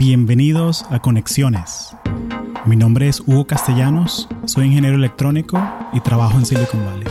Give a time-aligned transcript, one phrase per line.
[0.00, 1.94] Bienvenidos a Conexiones.
[2.64, 7.06] Mi nombre es Hugo Castellanos, soy ingeniero electrónico y trabajo en Silicon Valley.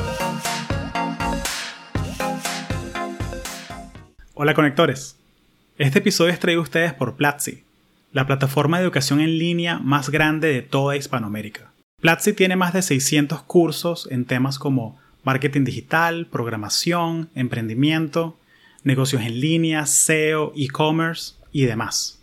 [4.34, 5.18] Hola conectores.
[5.78, 7.64] Este episodio es traído a ustedes por Platzi,
[8.12, 11.72] la plataforma de educación en línea más grande de toda Hispanoamérica.
[12.02, 18.40] Platzi tiene más de 600 cursos en temas como marketing digital, programación, emprendimiento,
[18.84, 22.19] negocios en línea, SEO, e-commerce y demás.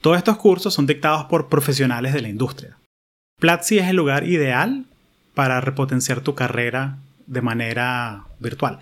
[0.00, 2.78] Todos estos cursos son dictados por profesionales de la industria.
[3.38, 4.86] Platzi es el lugar ideal
[5.34, 8.78] para repotenciar tu carrera de manera virtual.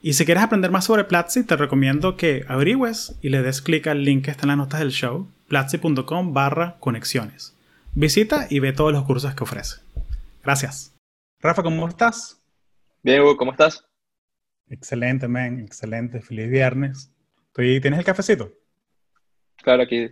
[0.00, 3.86] Y si quieres aprender más sobre Platzi, te recomiendo que averigües y le des clic
[3.88, 7.56] al link que está en las notas del show, platzi.com barra conexiones.
[7.94, 9.80] Visita y ve todos los cursos que ofrece.
[10.44, 10.94] Gracias.
[11.40, 12.40] Rafa, ¿cómo estás?
[13.02, 13.84] Bien, Hugo, ¿cómo estás?
[14.68, 16.20] Excelente, man, excelente.
[16.20, 17.10] Feliz viernes.
[17.54, 18.52] ¿Tienes el cafecito?
[19.56, 20.10] Claro, aquí.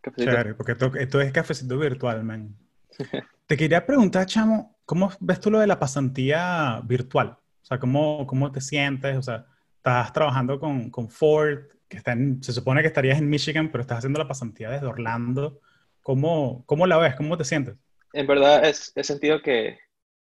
[0.00, 0.56] Cafecito.
[0.56, 2.56] porque esto, es cafecito virtual, man.
[3.46, 7.36] Te quería preguntar, chamo, ¿cómo ves tú lo de la pasantía virtual?
[7.62, 9.16] O sea, ¿cómo, cómo te sientes?
[9.16, 13.70] O sea, estás trabajando con, con Ford, que está se supone que estarías en Michigan,
[13.70, 15.60] pero estás haciendo la pasantía desde Orlando.
[16.02, 17.16] ¿Cómo, cómo la ves?
[17.16, 17.76] ¿Cómo te sientes?
[18.12, 19.78] En verdad, es, he sentido que,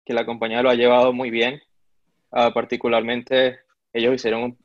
[0.05, 1.61] que la compañía lo ha llevado muy bien.
[2.31, 3.59] Uh, particularmente,
[3.93, 4.57] ellos hicieron un,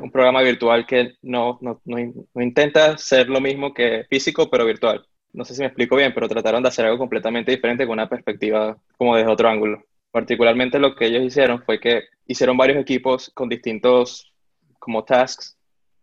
[0.00, 5.04] un programa virtual que no, no, no, intenta ser lo mismo que físico, pero virtual.
[5.32, 8.08] No sé si me explico bien, pero trataron de hacer algo completamente diferente con una
[8.08, 9.84] perspectiva como desde otro ángulo.
[10.10, 14.32] Particularmente lo que ellos hicieron fue que hicieron varios equipos con distintos
[14.78, 15.56] como tasks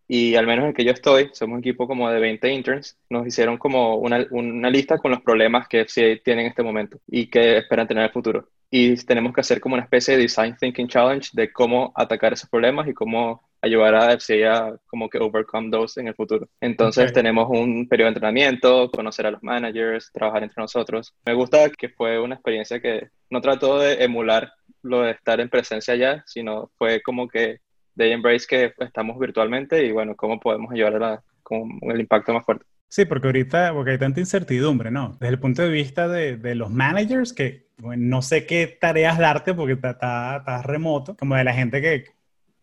[0.08, 3.26] y al menos en que yo estoy, somos un equipo como de 20 interns, nos
[3.26, 7.28] hicieron como una, una lista con los problemas que FCA tiene en este momento y
[7.28, 8.50] que esperan tener en el futuro.
[8.70, 12.50] Y tenemos que hacer como una especie de Design Thinking Challenge de cómo atacar esos
[12.50, 16.48] problemas y cómo ayudar a FCA a como que overcome those en el futuro.
[16.60, 21.16] Entonces tenemos un periodo de entrenamiento, conocer a los managers, trabajar entre nosotros.
[21.26, 24.52] Me gusta que fue una experiencia que no trató de emular
[24.82, 27.60] lo de estar en presencia ya, sino fue como que
[27.96, 32.66] de embrace que estamos virtualmente y bueno, cómo podemos ayudar con el impacto más fuerte.
[32.90, 35.14] Sí, porque ahorita porque hay tanta incertidumbre, ¿no?
[35.14, 39.54] Desde el punto de vista de, de los managers, que no sé qué tareas darte
[39.54, 42.06] porque estás remoto, como de la gente que,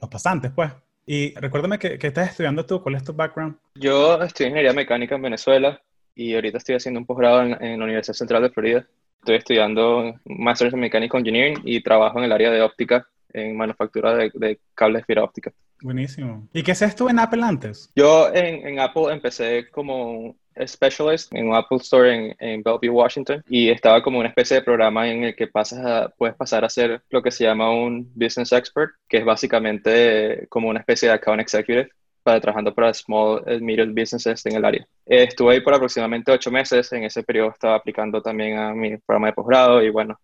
[0.00, 0.70] los pasantes, pues.
[1.12, 3.56] Y recuérdame que, estás estudiando tú, ¿cuál es tu background?
[3.74, 5.82] Yo estudié ingeniería mecánica en Venezuela
[6.14, 8.86] y ahorita estoy haciendo un posgrado en, en la Universidad Central de Florida.
[9.18, 14.14] Estoy estudiando Masters en Mechanical Engineering y trabajo en el área de óptica en manufactura
[14.14, 15.52] de, cables de fibra óptica.
[15.82, 16.48] Buenísimo.
[16.52, 17.90] ¿Y qué haces tú en Apple antes?
[17.96, 23.42] Yo en, en Apple empecé como specialist en un Apple Store en, en, Bellevue, Washington,
[23.48, 26.68] y estaba como una especie de programa en el que pasas a, puedes pasar a
[26.68, 31.14] ser lo que se llama un business expert, que es básicamente como una especie de
[31.14, 31.90] account executive
[32.22, 34.86] para trabajando para small and medium businesses en el área.
[35.06, 39.28] estuve ahí por aproximadamente ocho meses, en ese periodo estaba aplicando también a mi programa
[39.28, 40.18] de posgrado y bueno,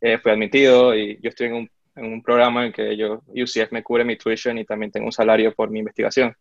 [0.00, 3.70] eh, fui admitido y yo estoy en un en un programa en que yo, UCF
[3.70, 6.34] me cubre mi tuition y también tengo un salario por mi investigación.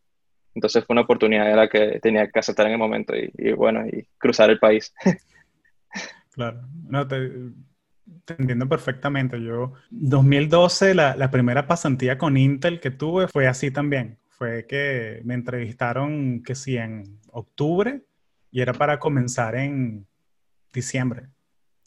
[0.55, 3.85] Entonces fue una oportunidad de la que tenía que aceptar en el momento y, bueno,
[3.87, 4.93] y cruzar el país.
[6.31, 7.31] claro, no, te,
[8.37, 9.41] entiendo perfectamente.
[9.41, 14.19] Yo, 2012, la, la primera pasantía con Intel que tuve fue así también.
[14.29, 18.01] Fue que me entrevistaron, que sí, en octubre
[18.51, 20.05] y era para comenzar en
[20.71, 21.27] diciembre.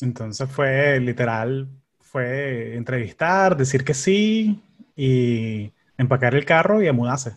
[0.01, 1.69] Entonces fue literal
[2.17, 4.63] fue entrevistar, decir que sí
[4.97, 7.37] y empacar el carro y a mudarse.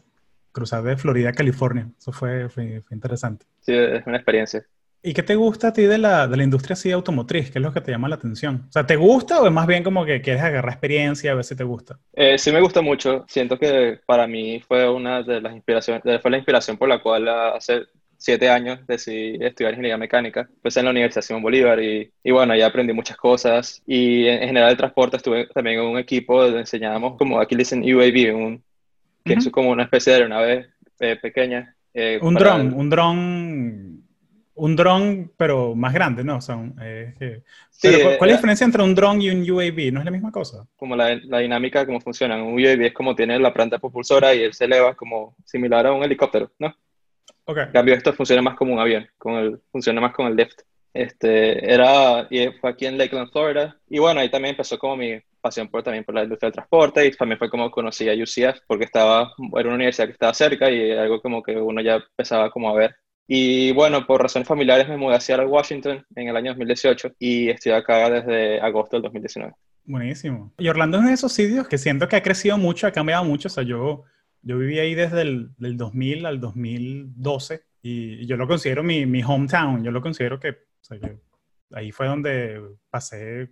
[0.51, 1.87] Cruzar de Florida a California.
[1.97, 3.45] Eso fue, fue, interesante.
[3.61, 4.63] Sí, es una experiencia.
[5.01, 7.51] ¿Y qué te gusta a ti de la, de la industria así automotriz?
[7.51, 8.65] ¿Qué es lo que te llama la atención?
[8.67, 11.45] O sea, ¿te gusta o es más bien como que quieres agarrar experiencia a ver
[11.45, 11.97] si te gusta?
[12.13, 13.23] Eh, sí me gusta mucho.
[13.29, 17.29] Siento que para mí fue una de las inspiraciones, fue la inspiración por la cual
[17.29, 17.85] hace
[18.19, 20.41] siete años decidí estudiar ingeniería mecánica.
[20.41, 23.81] Empecé en la Universidad Simón Bolívar y, y bueno, ahí aprendí muchas cosas.
[23.87, 27.59] Y en, general el transporte estuve también en un equipo donde enseñábamos, como aquí le
[27.59, 28.63] dicen UAV, un,
[29.23, 30.69] que es como una especie de aeronave
[30.99, 31.75] eh, pequeña.
[31.93, 34.03] Eh, un dron, un dron,
[34.55, 36.41] un dron, pero más grande, ¿no?
[36.41, 39.91] Son, eh, sí, ¿Cuál es la diferencia entre un dron y un UAV?
[39.91, 40.65] ¿No es la misma cosa?
[40.75, 42.41] Como la, la dinámica, cómo funciona.
[42.41, 45.93] Un UAV es como tiene la planta propulsora y él se eleva como similar a
[45.93, 46.75] un helicóptero, ¿no?
[47.57, 50.61] En cambio, esto funciona más como un avión, con el, funciona más con el lift.
[50.93, 53.75] Este, era, y fue aquí en Lakeland, Florida.
[53.89, 57.05] Y bueno, ahí también empezó como mi pasión por, también por la industria del transporte
[57.05, 60.69] y también fue como conocí a UCF porque estaba, era una universidad que estaba cerca
[60.69, 62.95] y algo como que uno ya empezaba como a ver.
[63.27, 67.49] Y bueno, por razones familiares me mudé a Seattle, Washington en el año 2018 y
[67.49, 69.53] estoy acá desde agosto del 2019.
[69.85, 70.53] Buenísimo.
[70.57, 73.23] Y Orlando es uno de esos sitios que siento que ha crecido mucho, ha cambiado
[73.23, 73.47] mucho.
[73.47, 74.03] O sea, yo
[74.41, 79.21] Yo viví ahí desde el del 2000 al 2012 y yo lo considero mi, mi
[79.23, 79.83] hometown.
[79.83, 80.57] Yo lo considero que,
[81.71, 83.49] ahí fue donde pasé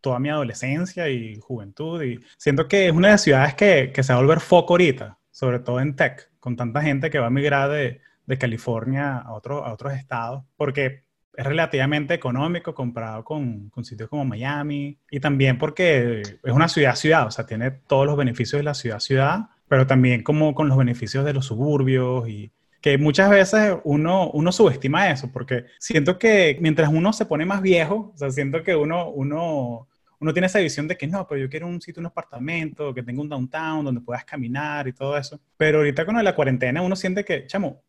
[0.00, 2.02] toda mi adolescencia y juventud.
[2.02, 4.74] Y siento que es una de las ciudades que, que se va a volver foco
[4.74, 9.18] ahorita, sobre todo en tech, con tanta gente que va a migrar de, de California
[9.18, 11.04] a, otro, a otros estados, porque
[11.36, 17.26] es relativamente económico comparado con, con, sitios como Miami y también porque es una ciudad-ciudad,
[17.26, 21.24] o sea, tiene todos los beneficios de la ciudad-ciudad, pero también como con los beneficios
[21.24, 26.88] de los suburbios y que muchas veces uno, uno subestima eso, porque siento que mientras
[26.88, 29.88] uno se pone más viejo, o sea, siento que uno, uno,
[30.20, 33.02] uno tiene esa visión de que no, pero yo quiero un sitio, un apartamento, que
[33.02, 35.40] tenga un downtown donde puedas caminar y todo eso.
[35.56, 37.82] Pero ahorita con la cuarentena uno siente que, chamo,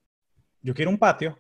[0.62, 1.38] yo quiero un patio.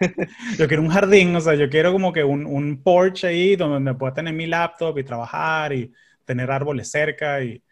[0.58, 3.94] yo quiero un jardín, o sea, yo quiero como que un, un porch ahí donde
[3.94, 5.92] pueda tener mi laptop y trabajar y
[6.24, 7.62] tener árboles cerca y,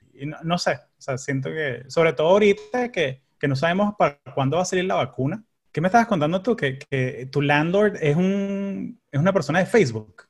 [0.43, 4.56] no, sé, o sea, siento que, sobre todo ahorita que, que, no sabemos para cuándo
[4.58, 5.43] va a salir la vacuna.
[5.73, 6.55] ¿Qué me estabas contando tú?
[6.55, 10.30] Que, que tu landlord es, un, es una persona de Facebook.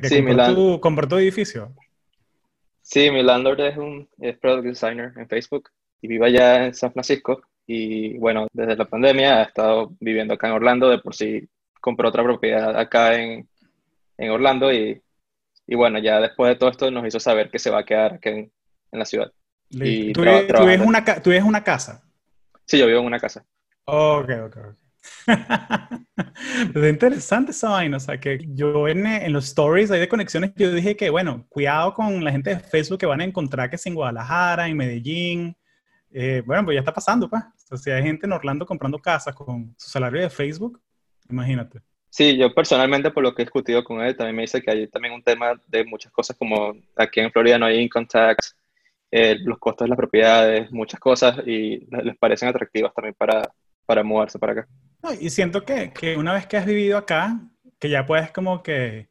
[0.00, 1.72] que sí, compró, tu, edificio.
[2.82, 5.70] Sí, mi landlord es un es product designer en Facebook
[6.00, 10.48] y vive allá en San Francisco y bueno, desde la pandemia ha estado viviendo acá
[10.48, 11.48] en Orlando, de por sí
[11.80, 13.48] compró otra propiedad acá en,
[14.18, 15.02] en Orlando y,
[15.66, 18.14] y, bueno, ya después de todo esto nos hizo saber que se va a quedar
[18.14, 18.52] aquí en,
[18.92, 19.32] en la ciudad.
[19.70, 22.04] Y ¿Tú, vives una, ¿Tú vives una casa?
[22.64, 23.44] Sí, yo vivo en una casa.
[23.84, 24.85] Ok, ok, ok.
[26.74, 30.52] es interesante esa vaina, o sea, que yo en, en, los stories ahí de conexiones,
[30.56, 33.76] yo dije que, bueno, cuidado con la gente de Facebook que van a encontrar que
[33.76, 35.56] es en Guadalajara, en Medellín,
[36.18, 37.42] eh, bueno, pues ya está pasando, pues.
[37.70, 40.80] O sea, hay gente en Orlando comprando casas con su salario de Facebook,
[41.28, 41.80] imagínate.
[42.08, 44.86] Sí, yo personalmente, por lo que he discutido con él, también me dice que hay
[44.88, 48.56] también un tema de muchas cosas como aquí en Florida no hay income tax,
[49.10, 53.42] eh, los costos de las propiedades, muchas cosas, y les parecen atractivas también para,
[53.84, 54.68] para mudarse para acá.
[55.12, 57.40] Y siento que, que, una vez que has vivido acá,
[57.78, 59.08] que ya puedes como que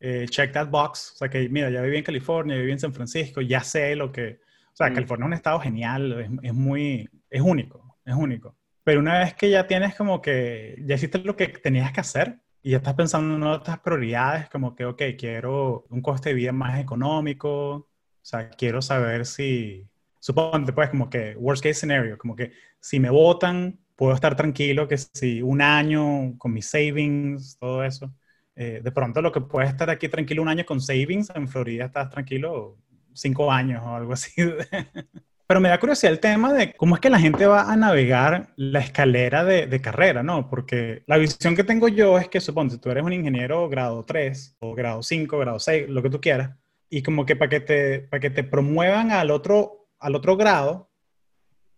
[0.00, 2.92] eh, check that box, o sea, que mira, ya viví en California, viví en San
[2.92, 4.40] Francisco, ya sé lo que,
[4.72, 4.94] o sea, mm.
[4.94, 8.56] California es un estado genial, es, es, muy, es único, es único.
[8.84, 12.38] Pero una vez que ya tienes como que, ya hiciste lo que tenías que hacer
[12.62, 16.52] y ya estás pensando en otras prioridades, como que, ok, quiero un coste de vida
[16.52, 17.86] más económico, o
[18.22, 19.86] sea, quiero saber si,
[20.20, 24.86] suponte pues como que, worst case scenario, como que si me votan, puedo estar tranquilo
[24.86, 28.14] que si un año con mis savings, todo eso,
[28.54, 31.86] eh, de pronto lo que puedes estar aquí tranquilo un año con savings, en Florida
[31.86, 32.78] estás tranquilo
[33.12, 34.30] cinco años o algo así.
[35.48, 38.52] Pero me da curiosidad el tema de cómo es que la gente va a navegar
[38.54, 40.48] la escalera de, de, carrera, ¿no?
[40.48, 44.58] Porque la visión que tengo yo es que, suponte, tú eres un ingeniero grado 3
[44.60, 46.54] o grado 5, grado 6, lo que tú quieras,
[46.88, 50.90] y como que para que te, para que te promuevan al otro, al otro grado,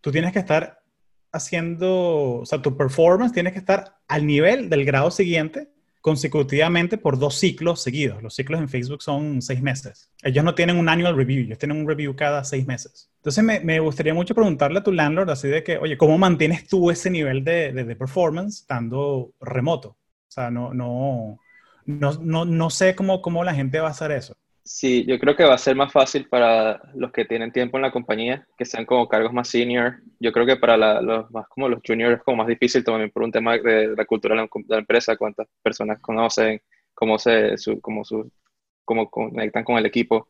[0.00, 0.80] tú tienes que estar
[1.32, 7.19] haciendo, o sea, tu performance tienes que estar al nivel del grado siguiente consecutivamente por
[7.19, 8.23] dos ciclos seguidos.
[8.23, 10.11] Los ciclos en Facebook son seis meses.
[10.23, 13.11] Ellos no tienen un annual review, ellos tienen un review cada seis meses.
[13.17, 16.67] Entonces me, me gustaría mucho preguntarle a tu landlord así de que, oye, ¿cómo mantienes
[16.69, 19.91] tú ese nivel de, de, de performance estando remoto?
[19.91, 21.38] O sea, no, no,
[21.85, 24.37] no, no, no sé cómo, cómo la gente va a hacer eso.
[24.62, 27.83] Sí, yo creo que va a ser más fácil para los que tienen tiempo en
[27.83, 29.97] la compañía, que sean como cargos más senior.
[30.19, 33.23] Yo creo que para los más como los juniors es como más difícil también por
[33.23, 36.61] un tema de la cultura de la, empresa, cuántas personas conocen,
[36.95, 38.31] cómo se, cómo su,
[38.85, 40.29] cómo conectan con el equipo.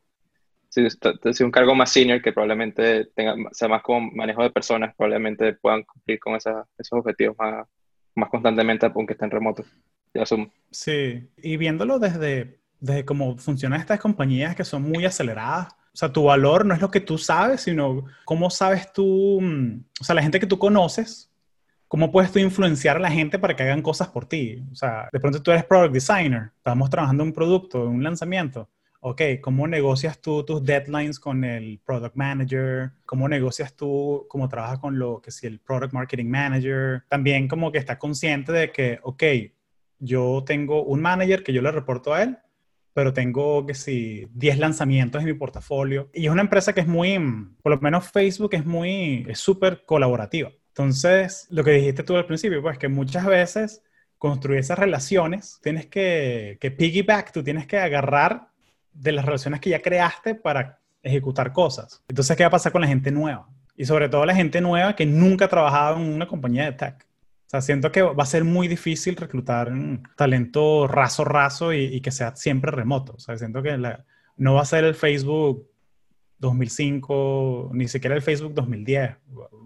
[0.68, 4.94] Si es un cargo más senior que probablemente tenga, sea más como manejo de personas,
[4.96, 7.66] probablemente puedan cumplir con esos objetivos más,
[8.14, 9.66] más constantemente aunque estén remotos.
[10.14, 10.52] Yo asumo.
[10.70, 15.72] Sí, y viéndolo desde de cómo funcionan estas compañías que son muy aceleradas.
[15.92, 19.84] O sea, tu valor no es lo que tú sabes, sino cómo sabes tú, mm,
[20.00, 21.30] o sea, la gente que tú conoces,
[21.88, 24.64] cómo puedes tú influenciar a la gente para que hagan cosas por ti.
[24.70, 28.68] O sea, de pronto tú eres product designer, estamos trabajando un producto, un lanzamiento.
[29.02, 32.92] Ok, ¿cómo negocias tú tus deadlines con el product manager?
[33.06, 37.02] ¿Cómo negocias tú, cómo trabajas con lo que si el product marketing manager?
[37.08, 39.22] También como que está consciente de que, ok,
[39.98, 42.38] yo tengo un manager que yo le reporto a él,
[42.92, 46.10] pero tengo que sí, 10 lanzamientos en mi portafolio.
[46.12, 47.18] Y es una empresa que es muy,
[47.62, 50.50] por lo menos Facebook es muy, es súper colaborativa.
[50.68, 53.82] Entonces, lo que dijiste tú al principio, pues que muchas veces
[54.18, 58.48] construir esas relaciones, tienes que, que piggyback, tú tienes que agarrar
[58.92, 62.02] de las relaciones que ya creaste para ejecutar cosas.
[62.08, 63.48] Entonces, ¿qué va a pasar con la gente nueva?
[63.76, 67.06] Y sobre todo la gente nueva que nunca ha trabajado en una compañía de tech.
[67.50, 69.72] O sea, siento que va a ser muy difícil reclutar
[70.14, 73.14] talento raso, raso y, que sea siempre remoto.
[73.14, 73.76] O sea, siento que
[74.36, 75.68] no va a ser el Facebook
[76.38, 79.16] 2005, ni siquiera el Facebook 2010,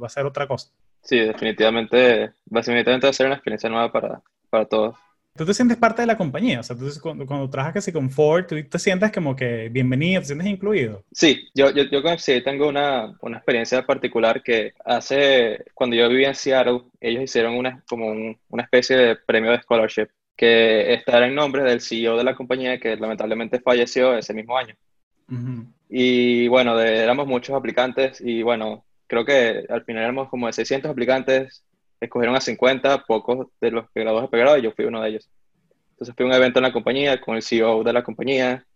[0.02, 0.70] va a ser otra cosa.
[1.02, 4.96] Sí, definitivamente, definitivamente va a ser una experiencia nueva para, para todos.
[5.36, 8.08] Tú te sientes parte de la compañía, o sea, tú, cuando, cuando trabajas casi con
[8.08, 11.02] Ford, tú te sientes como que bienvenido, te sientes incluido.
[11.10, 16.28] Sí, yo, yo, yo sí tengo una, una experiencia particular que hace, cuando yo vivía
[16.28, 18.12] en Seattle, ellos hicieron una, como
[18.48, 22.78] una especie de premio de scholarship que está en nombre del CEO de la compañía
[22.78, 24.76] que lamentablemente falleció ese mismo año.
[25.88, 30.92] Y bueno, éramos muchos aplicantes y bueno, creo que al final éramos como de 600
[30.92, 31.63] aplicantes,
[32.00, 35.30] escogieron a 50, pocos de los graduados de y yo fui uno de ellos.
[35.90, 38.66] Entonces fui a un evento en la compañía con el CEO de la compañía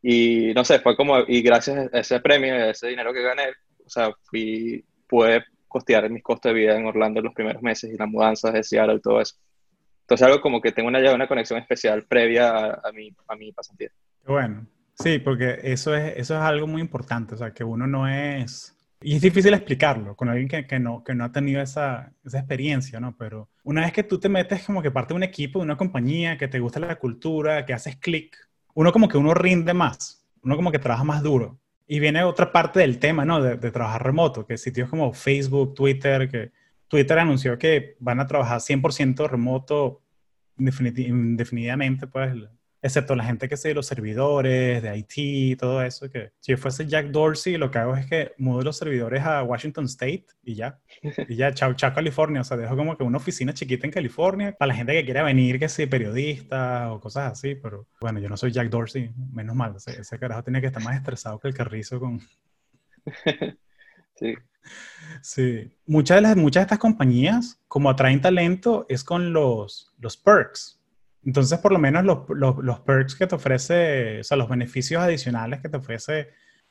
[0.00, 3.50] y no sé, fue como, y gracias a ese premio, a ese dinero que gané,
[3.84, 7.92] o sea, fui, pude costear mis costos de vida en Orlando en los primeros meses
[7.92, 9.36] y las mudanzas de Seattle y todo eso.
[10.00, 13.52] Entonces algo como que tengo una, una conexión especial previa a, a, mi, a mi
[13.52, 13.90] pasantía.
[14.26, 18.08] Bueno, sí, porque eso es, eso es algo muy importante, o sea, que uno no
[18.08, 22.12] es y es difícil explicarlo con alguien que, que, no, que no ha tenido esa,
[22.24, 23.16] esa, experiencia, ¿no?
[23.16, 25.76] Pero una vez que tú te metes como que parte de un equipo, de una
[25.76, 28.36] compañía, que te gusta la cultura, que haces clic,
[28.74, 31.58] uno como que uno rinde más, uno como que trabaja más duro.
[31.86, 33.42] Y viene otra parte del tema, ¿no?
[33.42, 36.52] De, de trabajar remoto, que sitios como Facebook, Twitter, que
[36.88, 40.02] Twitter anunció que van a trabajar 100% remoto
[40.58, 42.34] indefinidamente, pues
[42.82, 46.86] excepto la gente que sé, los servidores, de IT, todo eso, que si yo fuese
[46.86, 50.80] Jack Dorsey, lo que hago es que mudo los servidores a Washington State y ya,
[51.28, 54.56] y ya, chao, chao California, o sea, dejo como que una oficina chiquita en California
[54.58, 58.28] para la gente que quiera venir, que sea periodista o cosas así, pero bueno, yo
[58.28, 61.48] no soy Jack Dorsey, menos mal, ese, ese carajo tiene que estar más estresado que
[61.48, 62.20] el carrizo con...
[64.16, 64.34] sí.
[65.22, 70.16] Sí, muchas de, las, muchas de estas compañías, como atraen talento, es con los, los
[70.16, 70.80] perks,
[71.24, 75.68] entonces, por lo menos los, perks que te ofrece, o sea, los beneficios adicionales que
[75.68, 76.30] te ofrece,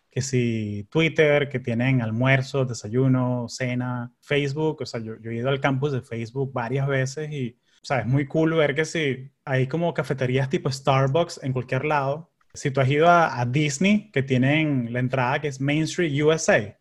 [0.09, 5.49] que si Twitter, que tienen almuerzo, desayuno, cena, Facebook, o sea, yo, yo, he ido
[5.49, 9.31] al campus de Facebook varias veces y, o sea, es muy cool ver que si
[9.45, 12.31] hay como cafeterías tipo Starbucks en cualquier lado.
[12.53, 16.21] Si tú has ido a, a Disney, que tienen la entrada que es Main Street
[16.21, 16.77] USA,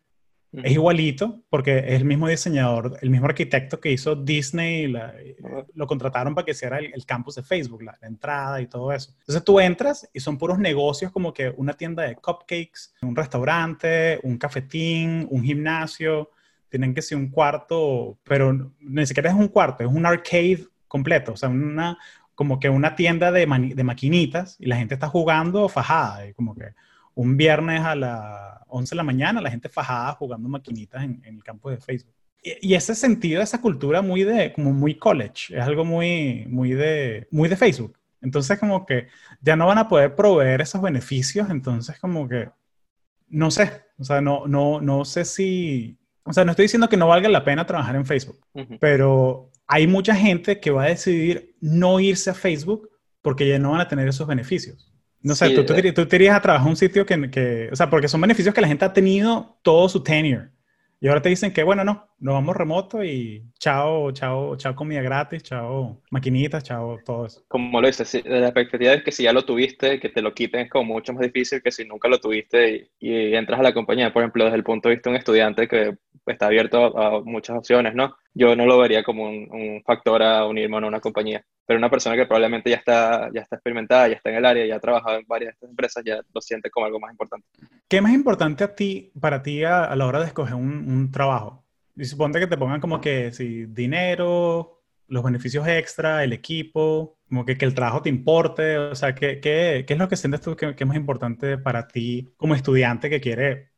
[0.53, 4.93] es igualito porque es el mismo diseñador, el mismo arquitecto que hizo Disney,
[5.73, 9.13] lo contrataron para que hiciera el, campus de Facebook, la, entrada y todo eso.
[9.19, 14.19] Entonces tú entras y son puros negocios como que una tienda de cupcakes, un restaurante,
[14.23, 16.31] un cafetín, un gimnasio,
[16.69, 21.33] tienen que ser un cuarto, pero ni siquiera es un cuarto, es un arcade completo,
[21.33, 21.97] o sea, una,
[22.35, 26.55] como que una tienda de, de maquinitas y la gente está jugando fajada, y como
[26.55, 26.73] que
[27.15, 31.43] un viernes a las 11 de la mañana, la gente fajada jugando maquinitas en, el
[31.43, 32.13] campo de Facebook.
[32.43, 37.27] Y, ese sentido, esa cultura muy de, como muy college, es algo muy, muy de,
[37.29, 37.97] muy de Facebook.
[38.21, 39.07] Entonces como que
[39.41, 42.49] ya no van a poder proveer esos beneficios, entonces como que,
[43.27, 46.97] no sé, o sea, no, no, no sé si, o sea, no estoy diciendo que
[46.97, 48.39] no valga la pena trabajar en Facebook,
[48.79, 52.89] pero hay mucha gente que va a decidir no irse a Facebook
[53.21, 54.90] porque ya no van a tener esos beneficios.
[55.23, 57.75] No sé, tú, tú, tú, te irías a trabajar en un sitio que, que, o
[57.75, 60.49] sea, porque son beneficios que la gente ha tenido todo su tenure.
[60.99, 65.01] Y ahora te dicen que, bueno, no, nos vamos remoto y chao, chao, chao comida
[65.01, 67.43] gratis, chao maquinitas, chao todo eso.
[67.47, 70.61] Como lo dices, la perspectiva es que si ya lo tuviste, que te lo quiten
[70.61, 73.73] es como mucho más difícil que si nunca lo tuviste y, y entras a la
[73.73, 77.21] compañía, por ejemplo, desde el punto de vista de un estudiante que está abierto a,
[77.23, 78.15] muchas opciones, ¿no?
[78.33, 82.15] Yo no lo vería como un, factor a unirme a una compañía, pero una persona
[82.15, 85.17] que probablemente ya está, ya está experimentada, ya está en el área, ya ha trabajado
[85.17, 87.47] en varias de estas empresas, ya lo siente como algo más importante.
[87.87, 91.65] ¿Qué es más importante a ti, para ti a, la hora de escoger un, trabajo?
[91.95, 97.45] Y suponte que te pongan como que si dinero, los beneficios extra, el equipo, como
[97.45, 100.41] que, que el trabajo te importe, o sea, ¿qué, qué, qué es lo que sientes
[100.41, 103.71] tú que, es más importante para ti como estudiante que quiere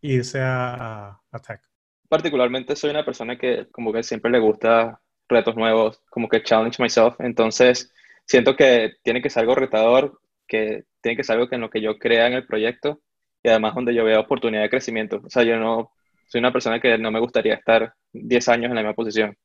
[0.00, 1.70] irse a, a tech?
[2.10, 6.82] particularmente soy una persona que como que siempre le gusta retos nuevos, como que challenge
[6.82, 7.92] myself, entonces
[8.26, 11.70] siento que tiene que ser algo retador, que tiene que ser algo que en lo
[11.70, 13.00] que yo crea en el proyecto
[13.44, 15.22] y además donde yo vea oportunidad de crecimiento.
[15.24, 15.92] O sea, yo no
[16.30, 19.36] soy una persona que no me gustaría estar 10 años en la misma posición.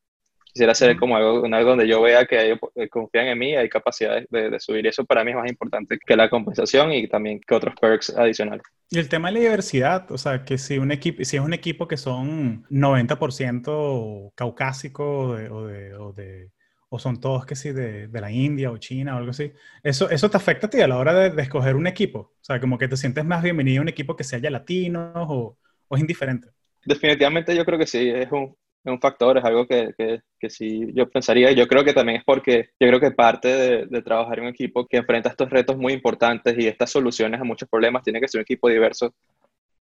[0.45, 3.55] Quisiera hacer como algo, algo donde yo vea que ellos eh, confían en mí y
[3.55, 4.85] hay capacidad de, de subir.
[4.85, 8.63] Eso para mí es más importante que la compensación y también que otros perks adicionales.
[8.91, 11.53] Y el tema de la diversidad, o sea, que si, un equipo, si es un
[11.53, 16.51] equipo que son 90% caucásico o, de, o, de,
[16.89, 19.51] o, son todos que sí de, de, la India o China o algo así,
[19.81, 22.19] eso, eso te afecta a ti a la hora de, escoger un equipo.
[22.19, 25.11] O sea, como que te sientes más bienvenido a un equipo que sea ya latino
[25.15, 26.49] o, o es indiferente.
[26.85, 30.49] Definitivamente yo creo que sí, es un, es un factor, es algo que, que, que,
[30.49, 31.51] sí yo pensaría.
[31.51, 34.87] Yo creo que también es porque yo creo que parte de, trabajar en un equipo
[34.87, 38.39] que enfrenta estos retos muy importantes y estas soluciones a muchos problemas tiene que ser
[38.39, 39.13] un equipo diverso.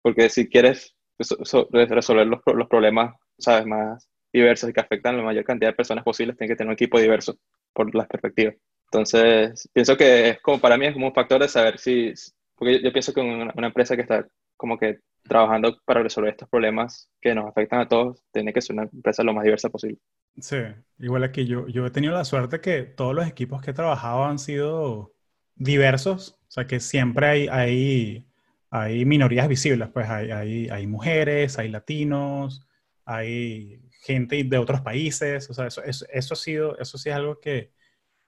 [0.01, 5.23] porque si quieres resolver los, los problemas, sabes, más diversos y que afectan a la
[5.23, 7.37] mayor cantidad de personas posibles, tienes que tener un equipo diverso
[7.73, 8.55] por las perspectivas.
[8.93, 12.13] Entonces, pienso que es como para mí es como un factor de saber si,
[12.55, 14.27] porque yo, pienso que una, empresa que está
[14.63, 18.75] como que trabajando para resolver estos problemas que nos afectan a todos, tiene que ser
[18.77, 19.97] una empresa lo más diversa posible.
[20.39, 20.55] Sí,
[20.99, 24.23] igual aquí yo, yo he tenido la suerte que todos los equipos que he trabajado
[24.23, 25.11] han sido
[25.53, 28.25] diversos, o sea que siempre hay, hay,
[28.69, 32.65] hay minorías visibles, pues hay, hay, hay mujeres, hay latinos,
[33.03, 37.15] hay gente de otros países, o sea, eso, eso, eso, ha sido, eso sí es
[37.15, 37.73] algo que,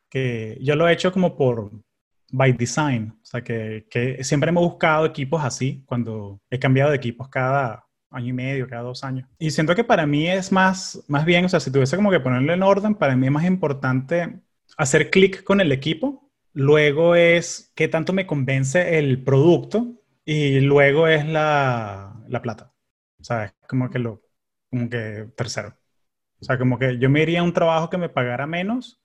[0.10, 1.72] que yo lo he hecho como por
[2.32, 6.92] by design, o sea, que, que siempre me he buscado equipos así cuando he cambiado
[6.92, 9.28] de equipos cada año y medio, cada dos años.
[9.38, 12.20] Y siento que para mí es más, más bien, o sea, si tuviese como que
[12.20, 14.42] ponerlo en orden, para mí es más importante
[14.78, 21.08] hacer clic con el equipo, luego es qué tanto me convence el producto y luego
[21.08, 22.74] es la, la plata.
[23.20, 24.22] O sea, es como que lo,
[24.70, 25.76] como que tercero.
[26.40, 29.02] O sea, como que yo me iría a un trabajo que me pagara menos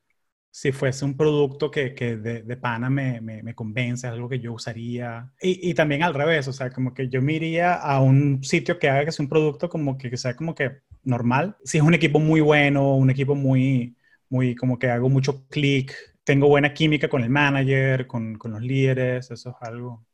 [0.50, 4.40] si fuese un producto que, que de, de, pana me, me, me, convence, algo que
[4.40, 5.32] yo usaría.
[5.40, 8.78] Y, y, también al revés, o sea, como que yo me iría a un sitio
[8.78, 11.56] que haga que sea un producto como que, que sea como que normal.
[11.64, 13.96] Si es un equipo muy bueno, un equipo muy,
[14.28, 18.62] muy como que hago mucho clic, tengo buena química con el manager, con, con los
[18.62, 20.04] líderes, eso es algo.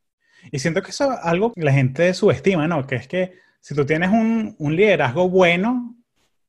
[0.52, 2.86] Y siento que eso es algo que la gente subestima, ¿no?
[2.86, 5.96] Que es que si tú tienes un, un liderazgo bueno,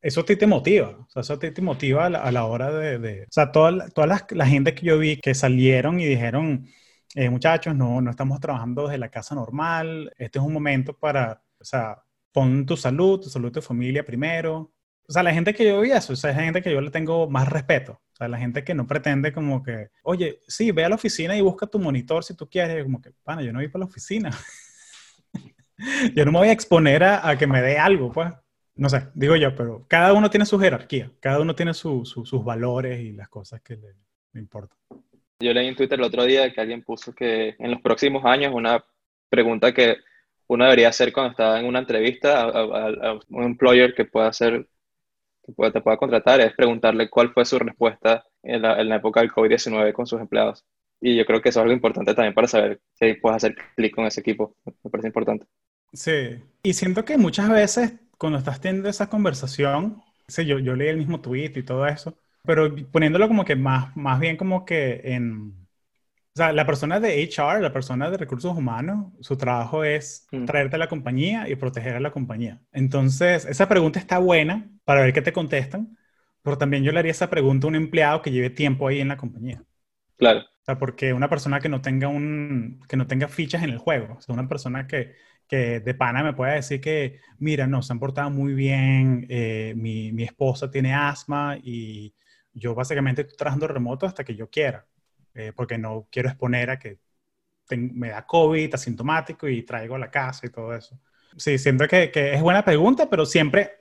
[0.01, 2.71] eso te, te motiva, o sea, eso te, te motiva a la, a la, hora
[2.71, 6.05] de, de, o sea, toda, toda la, la, gente que yo vi que salieron y
[6.05, 6.67] dijeron,
[7.15, 11.41] eh, muchachos, no, no estamos trabajando desde la casa normal, este es un momento para,
[11.59, 12.03] o sea,
[12.37, 14.71] pon tu salud, tu salud de tu familia primero.
[15.09, 16.91] O sea, la gente que yo vi eso, o sea, es gente que yo le
[16.91, 17.93] tengo más respeto.
[17.93, 21.35] O sea, la gente que no pretende como que, oye, sí, ve a la oficina
[21.35, 22.83] y busca tu monitor si tú quieres.
[22.83, 24.31] Como que, pana, yo no voy para la oficina.
[26.15, 28.31] yo no me voy a exponer a, a, que me dé algo, pues.
[28.77, 32.25] No sé, digo yo, pero cada uno tiene su jerarquía, cada uno tiene su, su,
[32.25, 33.95] sus valores y las cosas que le,
[34.33, 34.77] le, importan.
[35.39, 38.53] Yo leí en Twitter el otro día que alguien puso que en los próximos años
[38.53, 38.83] una
[39.29, 39.97] pregunta que
[40.47, 44.27] uno debería hacer cuando está en una entrevista a, a, a un employer que pueda
[44.27, 44.67] hacer,
[45.43, 48.97] que pueda, te pueda contratar es preguntarle cuál fue su respuesta en la, en la
[48.97, 50.63] época del COVID-19 con sus empleados.
[51.01, 53.93] Y yo creo que eso es algo importante también para saber si puedes hacer clic
[53.93, 54.55] con ese equipo.
[54.65, 55.45] Me parece importante.
[55.93, 60.97] Sí, y siento que muchas veces cuando estás teniendo esa conversación, yo, yo leí el
[60.97, 65.67] mismo tweet y todo eso, pero poniéndolo como que más, más bien como que en...
[66.33, 70.45] O sea, la persona de HR, la persona de recursos humanos, su trabajo es mm.
[70.45, 72.61] traerte a la compañía y proteger a la compañía.
[72.71, 75.97] Entonces, esa pregunta está buena para ver qué te contestan,
[76.43, 79.07] pero también yo le haría esa pregunta a un empleado que lleve tiempo ahí en
[79.07, 79.63] la compañía.
[80.15, 80.41] Claro.
[80.41, 83.79] O sea, porque una persona que no tenga un, que no tenga fichas en el
[83.79, 85.15] juego, o sea, una persona que,
[85.47, 89.73] que de pana me pueda decir que, mira, no, se han portado muy bien, eh,
[89.77, 92.13] mi, mi, esposa tiene asma y
[92.53, 94.85] yo básicamente estoy trabajando remoto hasta que yo quiera,
[95.33, 96.99] eh, porque no quiero exponer a que
[97.75, 100.99] me da COVID asintomático y traigo a la casa y todo eso.
[101.37, 103.71] Sí, siento que, que, es buena pregunta, pero siempre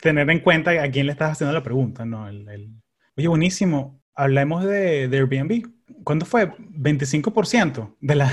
[0.00, 2.28] tener en cuenta a quién le estás haciendo la pregunta, ¿no?
[2.28, 2.70] El, el...
[3.16, 4.02] Oye, buenísimo.
[4.14, 5.70] Hablemos de, de Airbnb.
[6.04, 6.50] ¿Cuándo fue?
[6.56, 8.32] 25% de la,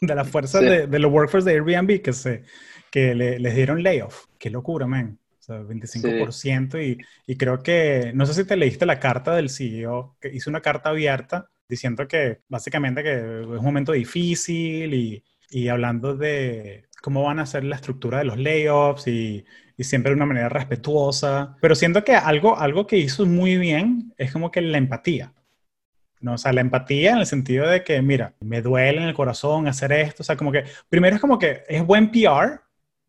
[0.00, 0.66] de la fuerza sí.
[0.66, 2.42] de, de, los workforce de Airbnb que, se,
[2.90, 4.26] que le, les dieron layoff.
[4.38, 5.18] Qué locura, man.
[5.38, 6.98] O sea, 25% sí.
[7.26, 10.50] y, y, creo que, no sé si te leíste la carta del CEO, que hizo
[10.50, 16.86] una carta abierta diciendo que básicamente que es un momento difícil y, y hablando de
[17.02, 19.44] cómo van a ser la estructura de los layoffs y,
[19.76, 21.56] y, siempre de una manera respetuosa.
[21.60, 25.32] Pero siento que algo, algo que hizo muy bien es como que la empatía.
[26.20, 26.34] ¿No?
[26.34, 29.68] O sea, la empatía en el sentido de que, mira, me duele en el corazón
[29.68, 32.60] hacer esto, o sea, como que, primero es como que es buen PR,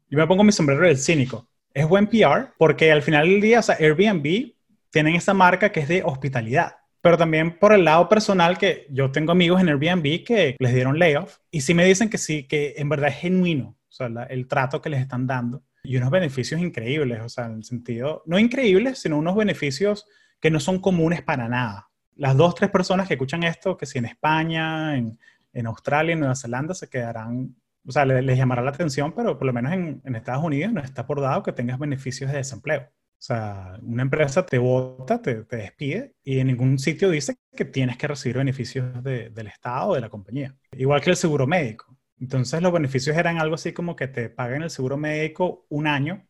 [0.10, 3.60] yo me pongo mi sombrero del cínico, es buen PR porque al final del día,
[3.60, 4.54] o sea, Airbnb
[4.89, 9.12] tienen esa marca que es de hospitalidad, pero también por el lado personal que yo
[9.12, 12.76] tengo amigos en Airbnb que les dieron layoff y sí me dicen que sí, que
[12.78, 16.60] en verdad es genuino, o sea, el trato que les están dando y unos beneficios
[16.60, 20.06] increíbles, o sea, en el sentido, no increíbles, sino unos beneficios
[20.39, 21.88] que no son comunes para nada
[22.19, 25.17] las dos, tres personas que escuchan esto, que si en España, en,
[25.53, 27.55] en Australia, en Nueva Zelanda, se quedarán,
[27.86, 30.82] o sea, les, llamará la atención, pero por lo menos en, en, Estados Unidos no
[30.82, 32.82] está por dado que tengas beneficios de desempleo.
[32.82, 37.65] O sea, una empresa te vota, te, te despide y en ningún sitio dice que
[37.65, 40.55] tienes que recibir beneficios de, del Estado o de la compañía.
[40.73, 41.97] Igual que el seguro médico.
[42.19, 46.27] Entonces los beneficios eran algo así como que te pagan el seguro médico un año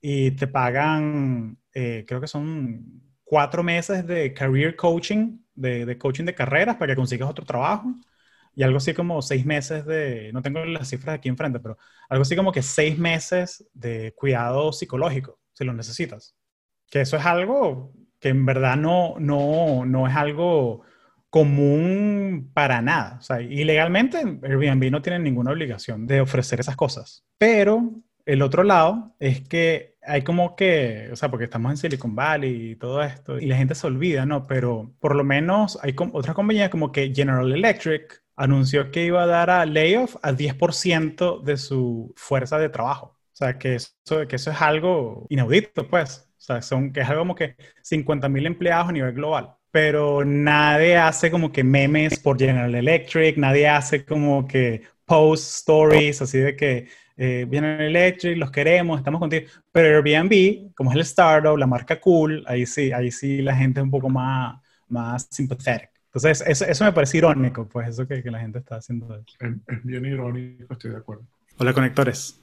[0.00, 6.24] y te pagan, eh, creo que son cuatro meses de career coaching, de, de, coaching
[6.24, 7.94] de carreras para que consigas otro trabajo.
[8.56, 12.22] y algo así como seis meses de, no tengo las cifras aquí enfrente, pero algo
[12.22, 16.34] así como que seis meses de cuidado psicológico, si lo necesitas.
[16.90, 20.82] Que eso es algo que en verdad no, no, no es algo
[21.30, 23.18] común para nada.
[23.20, 27.24] O sea, ilegalmente Airbnb no tiene ninguna obligación de ofrecer esas cosas.
[27.38, 27.92] Pero
[28.26, 32.72] el otro lado es que hay como que, o sea, porque estamos en Silicon Valley
[32.72, 34.46] y todo esto, y la gente se olvida, ¿no?
[34.46, 39.26] Pero por lo menos hay otras compañías como que General Electric anunció que iba a
[39.26, 43.16] dar a layoff a 10% de su fuerza de trabajo.
[43.32, 43.92] O sea, que eso,
[44.28, 46.28] que eso es algo inaudito, pues.
[46.38, 49.54] O sea, son, que es algo como que 50 mil empleados a nivel global.
[49.70, 56.22] Pero nadie hace como que memes por General Electric, nadie hace como que post stories
[56.22, 56.88] así de que
[57.20, 59.46] eh, General Electric, los queremos, estamos contigo.
[59.70, 63.78] Pero Airbnb, como es el startup, la marca cool, ahí sí, ahí sí la gente
[63.80, 65.90] es un poco más, más sympathetic.
[66.06, 69.14] Entonces, eso, eso me parece irónico, pues eso que, que la gente está haciendo.
[69.16, 71.24] Es, es bien irónico, estoy de acuerdo.
[71.58, 72.40] Hola conectores,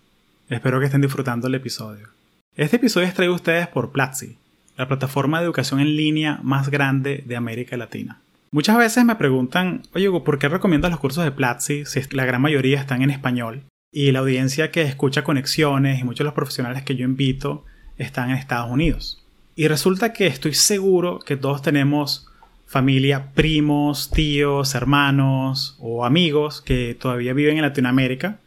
[0.48, 2.10] espero que estén disfrutando el episodio.
[2.56, 4.38] Este episodio es traído a ustedes por Platzi,
[4.78, 8.22] la plataforma de educación en línea más grande de América Latina.
[8.52, 12.44] Muchas veces me preguntan, oye, ¿por qué recomiendas los cursos de Platzi si la gran
[12.44, 13.64] mayoría están en español?
[13.92, 17.64] Y la audiencia que escucha conexiones y muchos de los profesionales que yo invito
[17.98, 19.24] están en Estados Unidos.
[19.56, 22.28] Y resulta que estoy seguro que todos tenemos
[22.68, 28.40] familia, primos, tíos, hermanos o amigos que todavía viven en Latinoamérica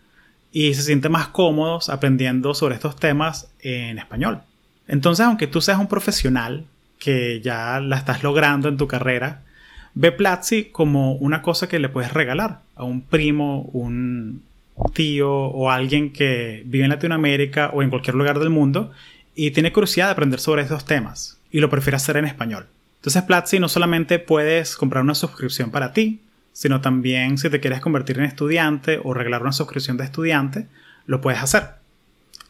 [0.53, 4.43] y se sienten más cómodos aprendiendo sobre estos temas en español.
[4.87, 6.67] Entonces, aunque tú seas un profesional
[6.99, 9.43] que ya la estás logrando en tu carrera,
[9.95, 14.43] ve Platzi como una cosa que le puedes regalar a un primo, un
[14.95, 18.93] tío o alguien que vive en Latinoamérica o en cualquier lugar del mundo
[19.35, 22.67] y tiene curiosidad de aprender sobre estos temas y lo prefiere hacer en español.
[22.97, 26.21] Entonces Platzi no solamente puedes comprar una suscripción para ti,
[26.53, 30.67] sino también si te quieres convertir en estudiante o regalar una suscripción de estudiante,
[31.07, 31.63] lo puedes hacer.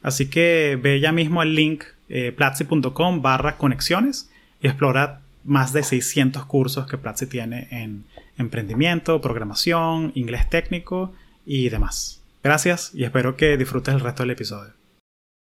[0.02, 5.82] Así que ve ya mismo al link eh, platzi.com barra conexiones y explora más de
[5.82, 8.04] 600 cursos que Platzi tiene en
[8.36, 11.14] emprendimiento, programación, inglés técnico
[11.46, 12.19] y demás.
[12.42, 14.72] Gracias y espero que disfrutes el resto del episodio.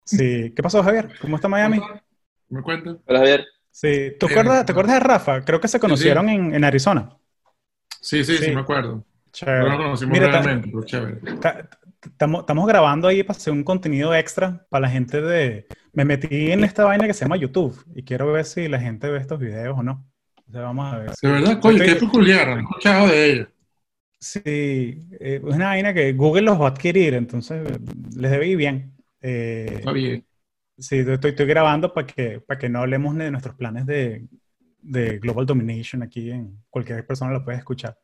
[0.04, 1.10] Sí, ¿qué pasó Javier?
[1.22, 1.80] ¿Cómo está Miami?
[2.50, 2.98] ¿Me cuentas?
[3.06, 3.46] Hola Javier.
[3.72, 5.46] Sí, ¿Te acuerdas, ¿te acuerdas de Rafa?
[5.46, 6.34] Creo que se conocieron Sí.
[6.36, 7.16] En, en Arizona.
[8.02, 8.52] Sí, sí, sí, Sí.
[8.56, 9.06] me acuerdo.
[9.32, 9.60] Chévere.
[9.60, 11.18] No lo conocimos Mira, realmente, pero chévere.
[11.40, 11.70] ta-
[12.02, 15.68] Estamos estamos grabando ahí para hacer un contenido extra para la gente de...
[15.92, 19.10] Me metí en esta vaina que se llama YouTube y quiero ver si la gente
[19.10, 20.08] ve estos videos o no.
[20.48, 21.12] O sea, vamos a ver.
[21.22, 22.48] De verdad, coño, qué peculiar.
[22.48, 23.50] No he escuchado de ella.
[24.20, 27.66] Sí, eh, es una vaina que Google los va a adquirir, entonces
[28.16, 28.94] les debe ir bien.
[29.22, 30.26] Eh, Está bien.
[30.78, 34.28] sí, estoy, estoy grabando para que, para que no hablemos de nuestros planes de,
[34.82, 37.98] de Global Domination aquí en cualquier persona lo puede escuchar.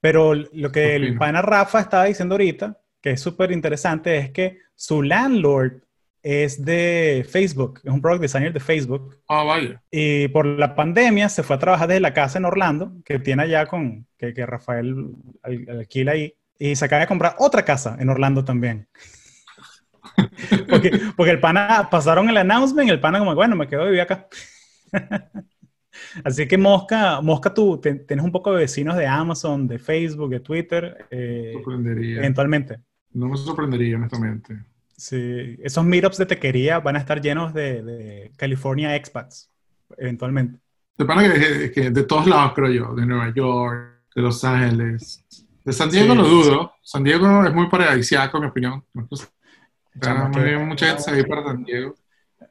[0.00, 4.58] Pero lo que el pana Rafa estaba diciendo ahorita, que es súper interesante, es que
[4.74, 5.82] su landlord
[6.28, 9.16] es de Facebook, es un product designer de Facebook.
[9.28, 9.80] Ah, vaya.
[9.92, 13.44] Y por la pandemia se fue a trabajar desde la casa en Orlando, que tiene
[13.44, 15.12] allá con, que, que Rafael
[15.44, 16.34] al- alquila ahí.
[16.58, 18.88] Y se acaba de comprar otra casa en Orlando también.
[20.68, 23.86] porque, porque el pana, pasaron el announcement y el pana como, bueno, me quedo de
[23.90, 24.26] vivir acá.
[26.24, 30.30] Así que Mosca, Mosca tú te- tienes un poco de vecinos de Amazon, de Facebook,
[30.30, 32.18] de Twitter, eh, Sorprendería.
[32.18, 32.80] eventualmente.
[33.12, 34.56] No me sorprendería, honestamente.
[34.96, 39.50] Sí, esos meetups de tequería van a estar llenos de, de California expats,
[39.98, 40.58] eventualmente.
[40.96, 42.94] De que, que de todos lados, creo yo.
[42.94, 45.24] De Nueva York, de Los Ángeles.
[45.64, 46.30] De San Diego Sí, lo sí.
[46.30, 46.72] dudo.
[46.82, 48.84] San Diego es muy paradisíaco, en mi opinión.
[48.94, 49.06] Muy
[50.64, 51.94] mucha gente se va a ir para San Diego.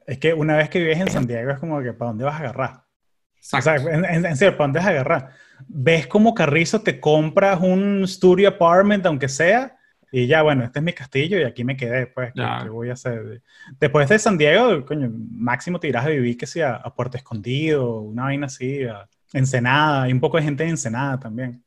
[0.06, 2.34] Es que una vez que vives en San Diego es como que ¿para dónde vas
[2.34, 2.70] a agarrar?
[2.76, 3.62] O Exacto.
[3.82, 5.30] sea, en, en- en serio, ¿para dónde vas a agarrar?
[5.68, 9.75] Ves como Carrizo te compras un studio apartment, aunque sea,
[10.18, 12.88] y ya, bueno, este es mi castillo y aquí me quedé, pues, ¿qué, qué voy
[12.88, 13.42] a hacer?
[13.78, 18.00] Después de San Diego, coño, máximo te irás a vivir, que sea, a Puerto Escondido,
[18.00, 21.62] una vaina así, a Ensenada, y un poco de gente de Ensenada también.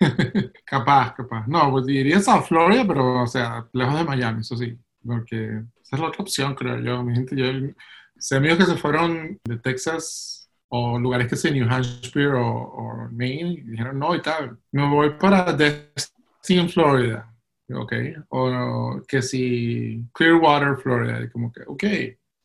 [0.66, 1.46] Capaz, capaz.
[1.46, 4.78] No, pues diría South Florida, pero, o sea, lejos de Miami, eso sí.
[5.02, 7.02] Porque esa es la otra opción, creo yo.
[7.02, 7.46] Mi gente, yo
[8.18, 13.08] sé amigos que se fueron de Texas o lugares que sea New Hampshire o, o
[13.12, 17.31] Maine y dijeron, no, y tal, me voy para Destin, Florida.
[17.74, 17.92] Ok.
[18.28, 21.30] O que si Clearwater, Florida.
[21.30, 21.84] Como que, ok.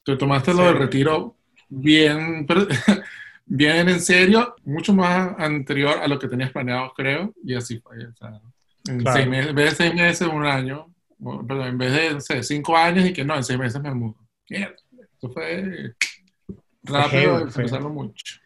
[0.02, 0.64] Tú tomaste lo Sí.
[0.64, 1.36] del retiro
[1.68, 2.46] bien,
[3.46, 8.06] bien en serio, mucho más anterior a lo que tenías planeado, creo, y así fue.
[8.06, 8.40] O sea,
[8.88, 9.16] en, Claro.
[9.16, 10.86] seis meses, en vez de seis meses, un año,
[11.46, 13.92] perdón, en vez de, no sé, cinco años y que no, en seis meses me
[13.92, 14.16] mudo.
[14.48, 14.76] Mierda,
[15.18, 15.94] eso fue
[16.84, 17.80] rápido y fue.
[17.80, 18.36] mucho.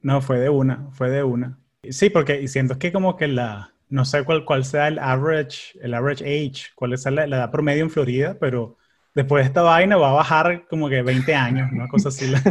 [0.00, 1.58] No, fue de una, fue de una.
[1.88, 5.78] Sí, porque y siento que como que la, no sé cuál, cuál sea el average,
[5.82, 8.78] el average age, cuál es la, edad promedio en Florida, pero
[9.14, 12.32] después de esta vaina va a bajar como que 20 años, una cosa así.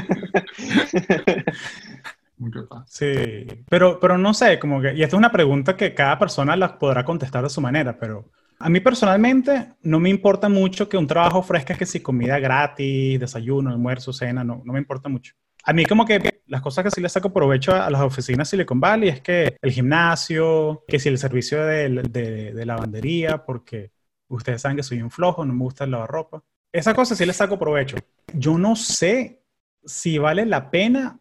[2.88, 6.56] Sí, pero, pero no sé, como que, y esta es una pregunta que cada persona
[6.56, 10.98] la podrá contestar de su manera, pero a mí personalmente no me importa mucho que
[10.98, 15.36] un trabajo ofrezca que si comida gratis, desayuno, almuerzo, cena, no, no me importa mucho.
[15.64, 18.80] A mí como que las cosas que sí le saco provecho a, las oficinas Silicon
[18.80, 23.92] Valley es que el gimnasio, que si el servicio de, de, de lavandería, porque
[24.28, 26.44] ustedes saben que soy un flojo, no me gusta el lavarropa.
[26.72, 27.98] Esa cosa sí le saco provecho.
[28.34, 29.44] Yo no sé
[29.84, 31.20] si vale la pena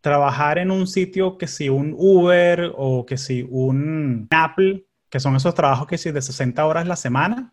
[0.00, 5.36] trabajar en un sitio que si un Uber o que si un Apple, que son
[5.36, 7.52] esos trabajos que si de 60 horas la semana,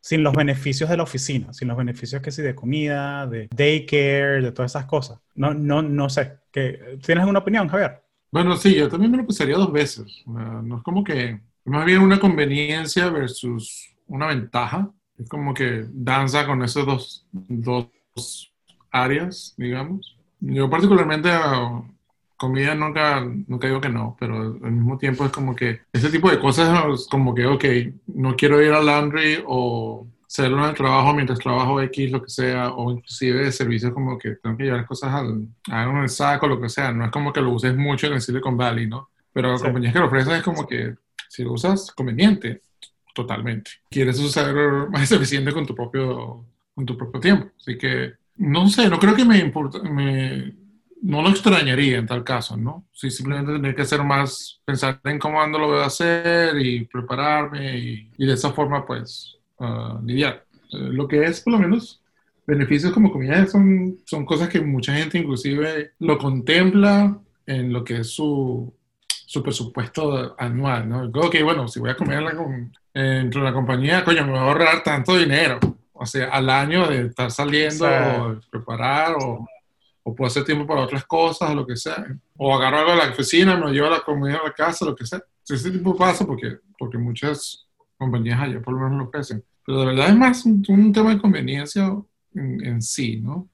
[0.00, 4.42] sin los beneficios de la oficina, sin los beneficios que si de comida, de daycare,
[4.42, 5.18] de todas esas cosas.
[5.34, 6.38] No, no, no sé.
[6.50, 8.02] ¿Qué, ¿Tienes alguna opinión, Javier?
[8.30, 10.22] Bueno, sí, yo también me lo pensaría dos veces.
[10.26, 14.90] No es como que, más bien una conveniencia versus una ventaja.
[15.18, 18.52] Es como que danza con esos dos, dos
[18.90, 20.16] áreas, digamos.
[20.40, 21.30] Yo particularmente
[22.38, 26.30] comida nunca, nunca digo que no, pero al mismo tiempo es como que ese tipo
[26.30, 27.64] de cosas como que, ok,
[28.06, 32.30] no quiero ir al laundry o hacerlo en el trabajo mientras trabajo X, lo que
[32.30, 36.60] sea, o inclusive servicios como que tengo que llevar cosas al, a el saco, lo
[36.60, 36.92] que sea.
[36.92, 39.10] No es como que lo uses mucho en el Silicon Valley, ¿no?
[39.32, 40.94] Pero las compañías que lo ofrecen es como que
[41.28, 42.62] si lo usas, conveniente,
[43.14, 43.72] totalmente.
[43.90, 44.54] Quieres usar
[44.90, 47.48] más eficiente con tu propio, con tu propio tiempo.
[47.58, 50.54] Así que no sé, no creo que me, importa, me
[51.02, 52.86] no lo extrañaría en tal caso, ¿no?
[52.92, 56.84] Sí, simplemente tendría que hacer más, pensar en cómo ando lo voy a hacer y
[56.84, 60.44] prepararme y, de esa forma, pues, uh, lidiar.
[60.72, 62.02] Eh, lo que es, por lo menos,
[62.46, 67.98] beneficios como comida son, son cosas que mucha gente inclusive lo contempla en lo que
[67.98, 68.72] es su,
[69.08, 71.02] su presupuesto anual, ¿no?
[71.14, 72.24] Ok, bueno, si voy a comer
[72.92, 75.58] dentro de la compañía, coño, me voy a ahorrar tanto dinero
[76.00, 79.48] o sea, al año de estar saliendo, o preparar, o,
[80.08, 82.06] o, puedo hacer tiempo para otras cosas, o lo que sea.
[82.36, 84.84] O agarro algo a la oficina, me lo llevo a la comida a la casa,
[84.84, 85.22] lo que sea.
[85.48, 87.66] Ese tipo pasa porque, porque muchas
[87.96, 89.42] compañías allá por lo menos lo ofrecen.
[89.64, 91.94] Pero de verdad es más un, tema de conveniencia
[92.34, 93.48] en, en, sí, ¿no?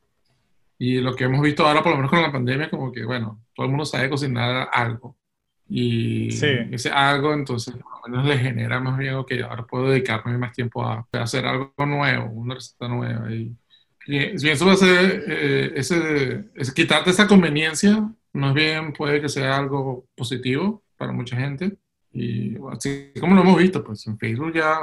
[0.78, 3.44] Y lo que hemos visto ahora, por lo menos con la pandemia, como que, bueno,
[3.54, 5.16] todo el mundo sabe cocinar algo.
[5.68, 10.36] Y ese algo, entonces, por lo menos le genera más bien que ahora puedo dedicarme
[10.36, 13.32] más tiempo a, hacer algo nuevo, una receta nueva.
[13.32, 13.56] Y,
[14.06, 19.56] si eso va a ser, eh, ese, quitarte esa conveniencia, más bien puede que sea
[19.56, 21.76] algo positivo para mucha gente.
[22.12, 24.80] Y así como lo hemos visto, pues en Facebook ya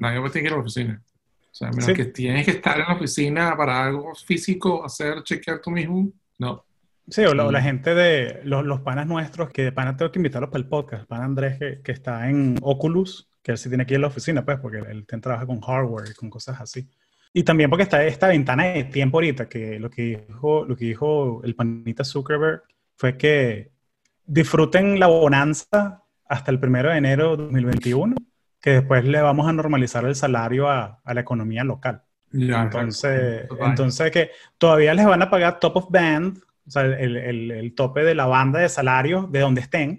[0.00, 1.02] nadie va a tener que ir a la oficina.
[1.50, 5.60] O sea, menos que tienes que estar en la oficina para algo físico, hacer, chequear
[5.60, 6.64] tú mismo, no.
[7.08, 10.48] Sí, o la, gente de los, los, panas nuestros, que de pana tengo que invitarlos
[10.48, 11.06] para el podcast.
[11.06, 14.06] Pan Andrés, que, que, está en Oculus, que él sí tiene que ir a la
[14.06, 16.88] oficina, pues, porque él, trabaja con hardware y con cosas así.
[17.32, 20.84] Y también porque está esta ventana de tiempo ahorita, que lo que dijo, lo que
[20.86, 22.62] dijo el panita Zuckerberg
[22.96, 23.70] fue que
[24.24, 28.16] disfruten la bonanza hasta el primero de enero de 2021,
[28.60, 32.02] que después le vamos a normalizar el salario a, a la economía local.
[32.32, 37.50] entonces, entonces que todavía les van a pagar top of band o sea, el, el,
[37.50, 39.98] el, tope de la banda de salario de donde estén,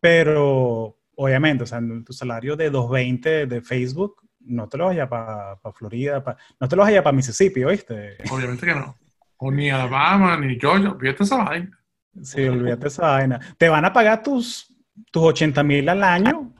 [0.00, 5.56] pero obviamente, o sea, tu salario de 220 de Facebook no te lo vaya para
[5.74, 6.22] Florida,
[6.60, 8.16] no te lo vaya para Mississippi, ¿oíste?
[8.30, 8.96] Obviamente que no.
[9.36, 11.78] O ni Alabama, ni Georgia, olvídate esa vaina.
[12.22, 13.40] Sí, olvídate esa vaina.
[13.58, 14.72] Te van a pagar tus,
[15.10, 16.54] tus 80 mil al año,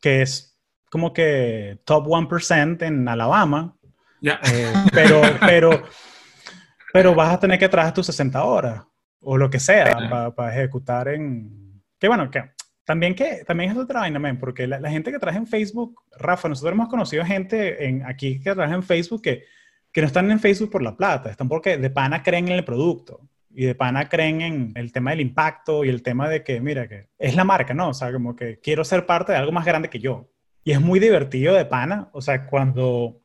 [0.00, 0.58] que es
[0.90, 3.74] como que top 1% en Alabama.
[4.20, 4.40] Ya.
[4.52, 5.82] Eh, pero, pero,
[6.92, 8.84] pero vas a tener que trabajar tus 60 horas
[9.20, 11.82] o lo que sea para ejecutar en...
[11.98, 12.52] Que bueno, que
[12.88, 16.72] también, que, también es otra vaina, porque la, gente que trabaja en Facebook, Rafa, nosotros
[16.72, 19.44] hemos conocido gente en, aquí que trabaja en Facebook que,
[19.92, 22.64] que no están en Facebook por la plata, están porque de pana creen en el
[22.64, 26.62] producto y de pana creen en el tema del impacto y el tema de que,
[26.62, 27.90] mira, que es la marca, ¿no?
[27.90, 30.30] O sea, como que quiero ser parte de algo más grande que yo.
[30.64, 33.20] Y es muy divertido de pana, o sea, cuando, o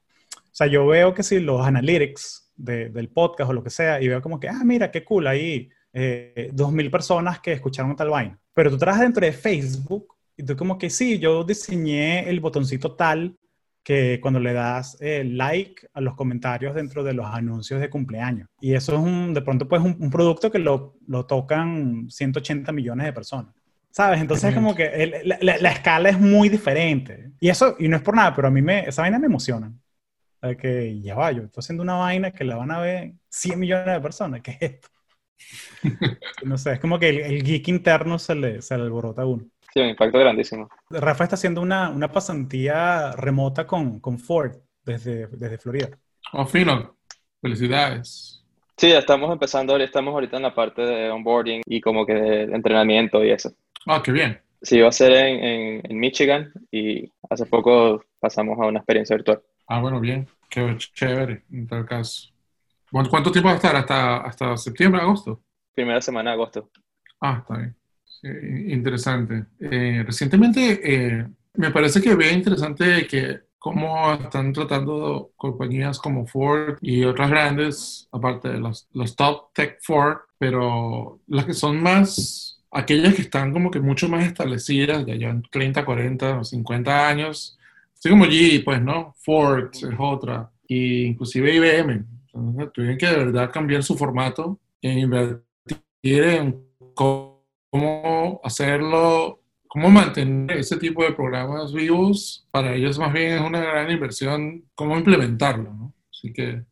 [0.51, 4.21] sea, yo veo que si los analytics del podcast o lo que sea, y veo
[4.21, 8.37] como que, ah, mira, qué cool, ahí eh, 2.000 personas que escucharon tal vaina.
[8.53, 12.95] Pero tú trabajas dentro de Facebook y tú como que sí, yo diseñé el botoncito
[12.95, 13.37] tal
[13.83, 18.47] que cuando le das eh, like a los comentarios dentro de los anuncios de cumpleaños.
[18.61, 23.05] Y eso es un, de pronto pues un, producto que lo, lo, tocan 180 millones
[23.05, 23.53] de personas.
[23.91, 24.21] ¿Sabes?
[24.21, 27.31] Entonces como que la, la, escala es muy diferente.
[27.39, 29.71] Y eso, y no es por nada, pero a mí me, esa vaina me emociona.
[30.59, 33.93] que ya va, yo estoy haciendo una vaina que la van a ver 100 millones
[33.93, 34.41] de personas.
[34.41, 34.87] ¿Qué es esto?
[36.43, 39.43] No sé, es como que el, geek interno se le, se le alborota a uno.
[39.73, 40.69] Sí, un impacto grandísimo.
[40.89, 45.89] Rafa está haciendo una, una pasantía remota con, con Ford desde, desde Florida.
[46.33, 46.95] Oh, fino.
[47.41, 48.43] Felicidades.
[48.77, 53.23] Sí, estamos empezando, estamos ahorita en la parte de onboarding y como que de entrenamiento
[53.23, 53.51] y eso.
[53.85, 54.39] Ah, qué bien.
[54.61, 59.15] Sí, va a ser en, en, en Michigan y hace poco pasamos a una experiencia
[59.15, 59.41] virtual.
[59.67, 60.27] Ah, bueno, bien.
[60.49, 62.32] Qué chévere, en tal caso.
[62.93, 63.75] ¿Cuánto tiempo va a estar?
[63.75, 65.41] ¿Hasta, hasta septiembre, agosto?
[65.73, 66.69] Primera semana de agosto.
[67.19, 67.75] Ah, está bien.
[68.03, 68.27] Sí,
[68.71, 69.45] interesante.
[69.59, 76.77] Eh, recientemente eh, me parece que ve interesante que cómo están tratando compañías como Ford
[76.81, 82.61] y otras grandes, aparte de los, los top tech Ford, pero las que son más,
[82.71, 87.57] aquellas que están como que mucho más establecidas, ya llevan 30, 40 o 50 años,
[87.97, 89.15] así como G, pues, ¿no?
[89.19, 92.05] Ford es otra, y inclusive IBM.
[92.33, 95.43] Entonces, tuvieron que de verdad cambiar su formato e invertir
[96.03, 102.47] en cómo hacerlo, cómo mantener ese tipo de programas vivos.
[102.51, 105.93] Para ellos más bien es una gran inversión cómo implementarlo, ¿no?
[106.11, 106.63] Así que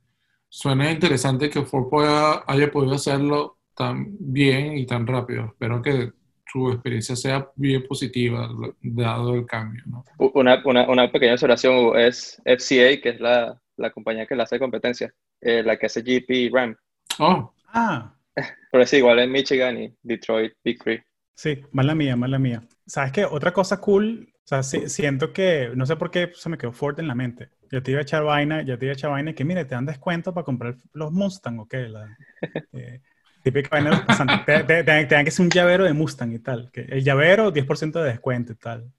[0.49, 5.45] suena interesante que Ford pueda, haya podido hacerlo tan bien y tan rápido.
[5.45, 6.11] Espero que
[6.51, 8.49] su experiencia sea bien positiva,
[8.81, 10.03] dado el cambio, ¿no?
[10.33, 14.59] Una, una, una pequeña observación es FCA, que es la, la compañía que le hace
[14.59, 16.75] competencia, eh, la que hace GP RAM.
[17.19, 18.15] Oh, Ah,
[18.71, 21.03] Pero es igual en Michigan y Detroit, Big Three.
[21.35, 22.63] sí, mala mía, mala mía.
[22.85, 23.25] ¿Sabes qué?
[23.25, 26.71] Otra cosa cool, o sea, sí- siento que, no sé por qué se me quedó
[26.73, 27.49] Ford en la mente.
[27.71, 29.65] Yo te iba a echar vaina, yo te iba a echar vaina y que, mire,
[29.65, 31.87] te dan descuento para comprar los Mustang, ¿o qué?
[31.89, 32.17] La,
[32.73, 33.01] eh,
[33.43, 34.05] típica vaina.
[34.45, 36.69] Te, te- te- te dan que hacer un llavero de Mustang y tal.
[36.71, 38.91] Que el llavero, 10% de descuento y tal.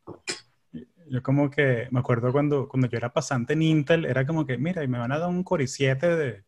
[1.10, 4.58] Yo como que me acuerdo cuando, cuando yo era pasante en Intel, era como que,
[4.58, 6.44] mira, y me van a dar un Core i7 de...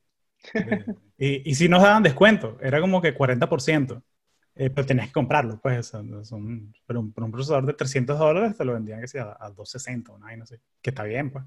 [0.59, 4.03] de- y, y si nos daban descuento, era como que 40%.
[4.57, 5.87] Eh, pero tenías que comprarlo, pues.
[5.89, 9.37] son- son- pero un, pero un procesador de 300 dólares te lo vendían que sea
[9.41, 10.61] a 260 o no sé.
[10.83, 11.45] Que está bien, pues.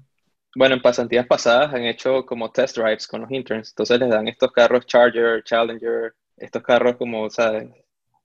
[0.54, 3.70] Bueno, en pasantías pasadas han hecho como test drives con los interns.
[3.70, 7.68] Entonces les dan estos carros Charger, Challenger, estos carros como, ¿sabes?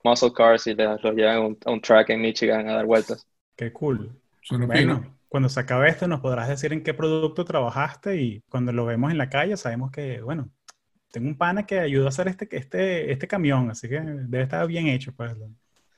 [0.04, 2.86] Muscle cars y les, los llevan a un, a un track en Michigan a dar
[2.86, 3.28] vueltas.
[3.56, 4.22] Qué cool.
[4.44, 8.72] Suena Bueno, cuando se acabe esto nos podrás decir en qué producto trabajaste y cuando
[8.72, 10.52] lo vemos en la calle sabemos que, bueno,
[11.12, 14.66] tengo un pana que ayudó a hacer este, este, este camión, así que debe estar
[14.68, 15.34] bien hecho, pues.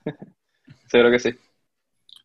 [0.87, 1.35] Seguro que sí.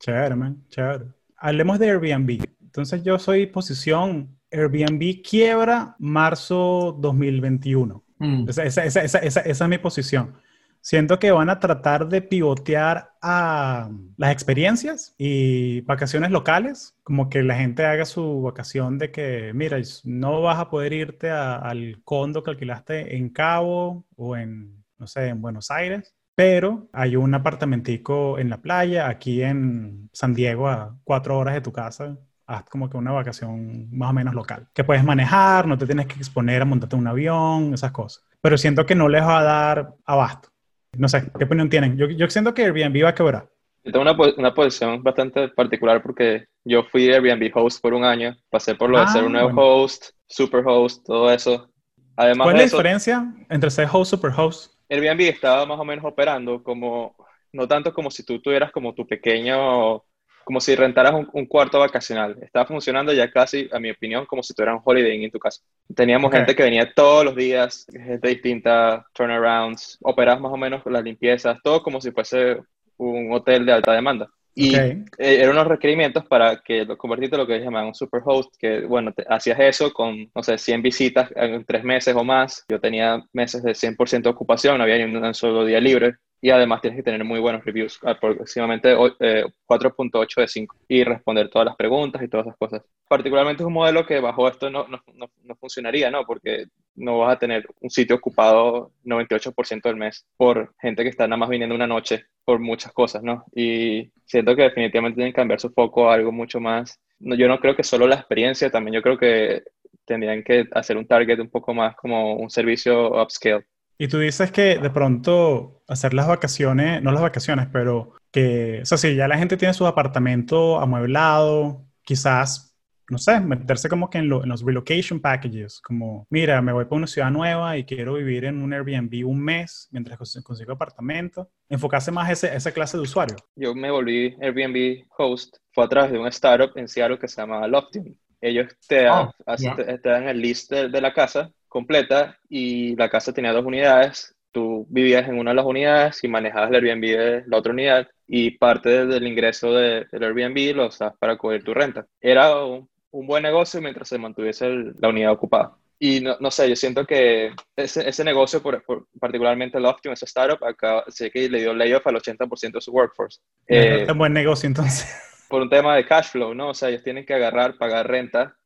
[0.00, 1.06] Chévere, man, chévere.
[1.36, 2.44] Hablemos de Airbnb.
[2.60, 8.04] Entonces yo soy posición Airbnb quiebra marzo 2021.
[8.18, 8.48] Mm.
[8.48, 10.34] Esa, esa, esa, esa, esa, esa es mi posición.
[10.82, 17.42] Siento que van a tratar de pivotear a las experiencias y vacaciones locales, como que
[17.42, 22.00] la gente haga su vacación de que, mira, no vas a poder irte a- al
[22.04, 27.34] condo que alquilaste en Cabo o en, no sé, en Buenos Aires, pero hay un
[27.34, 32.18] apartamentico en la playa, aquí en San Diego, a cuatro horas de tu casa.
[32.46, 36.06] Haz como que una vacación más o menos local, que puedes manejar, no te tienes
[36.06, 38.24] que exponer a montarte un avión, esas cosas.
[38.40, 40.48] Pero siento que no les va a dar abasto.
[40.96, 41.96] No sé, ¿qué opinión tienen?
[41.96, 43.50] Yo, yo siento que Airbnb va a quebrar.
[43.84, 48.36] Yo tengo una, una posición bastante particular porque yo fui Airbnb host por un año,
[48.50, 49.56] pasé por lo de Ah, ser un nuevo bueno.
[49.56, 51.70] host, super host, todo eso.
[52.16, 54.72] Además ¿Cuál de es la eso, diferencia entre ser host superhost?
[54.88, 57.14] Airbnb estaba más o menos operando como,
[57.52, 60.04] no tanto como si tú tuvieras como tu pequeño,
[60.50, 62.36] como si rentaras un, un cuarto vacacional.
[62.42, 65.38] Estaba funcionando ya casi, a mi opinión, como si tuvieras un holiday Inn en tu
[65.38, 65.62] casa.
[65.94, 71.04] Teníamos gente que venía todos los días, gente distinta, turnarounds, operas más o menos las
[71.04, 72.56] limpiezas, todo como si fuese
[72.96, 74.26] un hotel de alta demanda.
[74.56, 74.78] Y
[75.18, 78.80] eh, eran unos requerimientos para que lo convertirte en lo que llaman un superhost, que
[78.86, 82.64] bueno, te- hacías eso con, no sé, 100 visitas en tres meses o más.
[82.68, 86.16] Yo tenía meses de 100% de ocupación, no había ni un solo día libre.
[86.40, 91.04] Y además tienes que tener muy buenos reviews, aproximadamente o- eh, 4.8 de 5, y
[91.04, 92.82] responder todas las preguntas y todas esas cosas.
[93.08, 96.24] Particularmente es un modelo que bajo esto no, no, no, no funcionaría, ¿no?
[96.24, 101.26] Porque no vas a tener un sitio ocupado 98% del mes por gente que está
[101.26, 103.44] nada más viniendo una noche por muchas cosas, ¿no?
[103.54, 106.98] Y siento que definitivamente tienen que cambiar su foco a algo mucho más.
[107.18, 109.62] Yo no creo que solo la experiencia, también yo creo que
[110.04, 113.66] tendrían que hacer un target un poco más como un servicio upscale.
[114.02, 118.86] Y tú dices que de pronto hacer las vacaciones, no las vacaciones, pero que, o
[118.86, 122.74] sea, si ya la gente tiene su apartamento amueblado, quizás,
[123.10, 126.86] no sé, meterse como que en, lo- en los relocation packages, como, mira, me voy
[126.86, 130.72] para una ciudad nueva y quiero vivir en un Airbnb un mes mientras cons- consigo
[130.72, 133.36] apartamento, enfocarse más a ese, esa clase de usuario.
[133.54, 137.42] Yo me volví Airbnb host, fue a través de un startup en Seattle que se
[137.42, 138.16] llama Lofting.
[138.40, 142.94] Ellos te, dan- Oh, te- te dan el list de, de la casa completa y
[142.96, 146.76] la casa tenía dos unidades tú vivías en una de las unidades y manejabas el
[146.76, 151.36] Airbnb de la otra unidad y parte del ingreso de, del Airbnb lo usabas para
[151.36, 152.06] cubrir tu renta.
[152.20, 154.68] Era un, buen negocio mientras se mantuviese
[154.98, 155.76] la unidad ocupada.
[155.98, 158.82] Y no, no, sé, yo siento que ese, ese negocio, por,
[159.20, 162.90] particularmente el Optimum, esa startup, acá sé que le dio layoff al 80% de su
[162.90, 163.40] workforce.
[163.66, 165.06] es un buen negocio entonces.
[165.48, 166.70] Por un tema de cash flow, ¿no?
[166.70, 168.56] O sea, ellos tienen que agarrar, pagar renta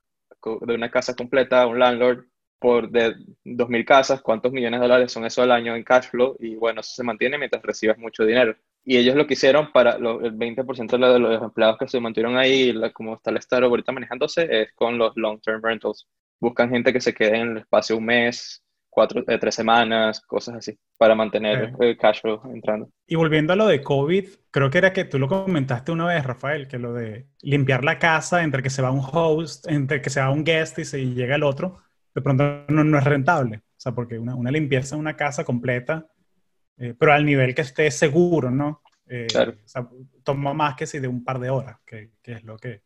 [0.60, 2.26] de una casa completa a un landlord
[2.58, 6.36] por de 2.000 casas, cuántos millones de dólares son eso al año en cash flow,
[6.38, 8.56] y bueno, eso se mantiene mientras recibes mucho dinero.
[8.84, 12.74] Y ellos lo que hicieron para el 20% de los empleados que se mantuvieron ahí,
[12.92, 16.06] como está el Estado ahorita manejándose, es con los long-term rentals.
[16.38, 18.62] Buscan gente que se quede en el espacio un mes,
[18.94, 22.88] cuatro, eh, tres semanas, cosas así, para mantener el cash flow entrando.
[23.06, 26.24] Y volviendo a lo de COVID, creo que era que tú lo comentaste una vez,
[26.24, 30.10] Rafael, que lo de limpiar la casa entre que se va un host, entre que
[30.10, 31.82] se va un guest y se llega el otro,
[32.14, 33.58] de pronto no, es rentable.
[33.58, 36.06] O sea, porque una, una limpieza de una casa completa,
[36.78, 38.82] eh, pero al nivel que esté seguro, ¿no?
[39.06, 39.88] Eh, o sea,
[40.22, 42.82] toma más que si de un par de horas, que, que, es lo que...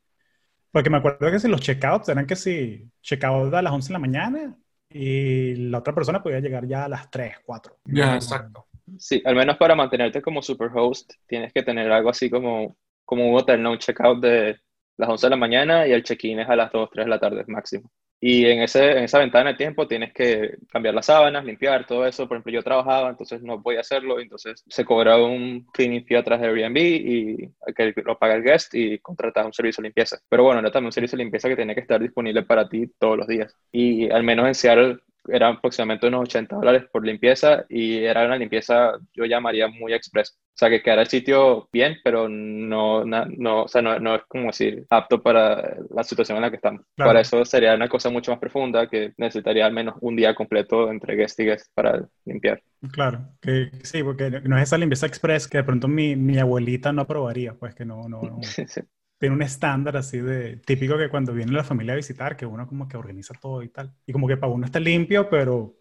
[0.70, 3.92] Porque me acuerdo que si los checkouts eran que si checkout a las 11 de
[3.92, 4.56] la mañana
[4.90, 7.78] y la otra persona podía llegar ya a las 3, 4.
[7.86, 8.66] Ya, exacto.
[8.98, 13.36] Sí, al menos para mantenerte como superhost tienes que tener algo así como, como un
[13.36, 13.72] hotel, ¿no?
[13.72, 14.58] Un checkout de
[14.96, 17.20] las 11 de la mañana y el check-in es a las 2, 3 de la
[17.20, 17.90] tarde máximo.
[18.20, 22.06] Y en, ese, en esa ventana de tiempo tienes que cambiar las sábanas, limpiar todo
[22.06, 22.26] eso.
[22.26, 24.18] Por ejemplo, yo trabajaba, entonces no podía hacerlo.
[24.18, 28.74] Entonces se cobraba un cleaning fee atrás de Airbnb y que lo paga el guest
[28.74, 30.18] y contratas un servicio de limpieza.
[30.28, 32.90] Pero bueno, era también un servicio de limpieza que tenía que estar disponible para ti
[32.98, 33.54] todos los días.
[33.70, 34.98] Y al menos en Seattle
[35.32, 40.38] eran aproximadamente unos 80 dólares por limpieza y era una limpieza, yo llamaría muy express.
[40.38, 44.22] O sea, que quedara el sitio bien, pero no, no, o sea, no, no, es
[44.26, 46.82] como decir apto para la situación en la que estamos.
[46.96, 50.90] Para eso sería una cosa mucho más profunda que necesitaría al menos un día completo
[50.90, 52.60] entre guest y guest para limpiar.
[52.90, 56.92] Claro, que sí, porque no es esa limpieza express que de pronto mi, mi abuelita
[56.92, 58.40] no aprobaría, pues que no, no, no.
[59.18, 62.66] tiene un estándar así de típico que cuando viene la familia a visitar, que uno
[62.66, 63.92] como que organiza todo y tal.
[64.06, 65.76] Y como que para uno está limpio, pero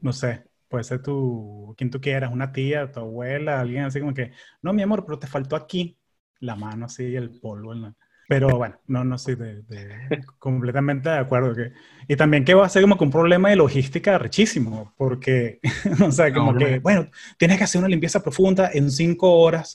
[0.00, 4.14] no sé, puede ser tu, quien tú quieras, una tía, tu abuela, alguien así como
[4.14, 4.32] que,
[4.62, 5.98] no, mi amor, pero te faltó aquí
[6.38, 7.74] la mano así, el polvo.
[8.28, 9.64] Pero bueno, no, no estoy de,
[10.38, 11.54] completamente de acuerdo.
[11.54, 11.72] Que,
[12.06, 15.58] y también que va a ser como que un problema de logística richísimo, porque,
[16.04, 19.72] o sea, como que, bueno, tienes que hacer una limpieza profunda en cinco horas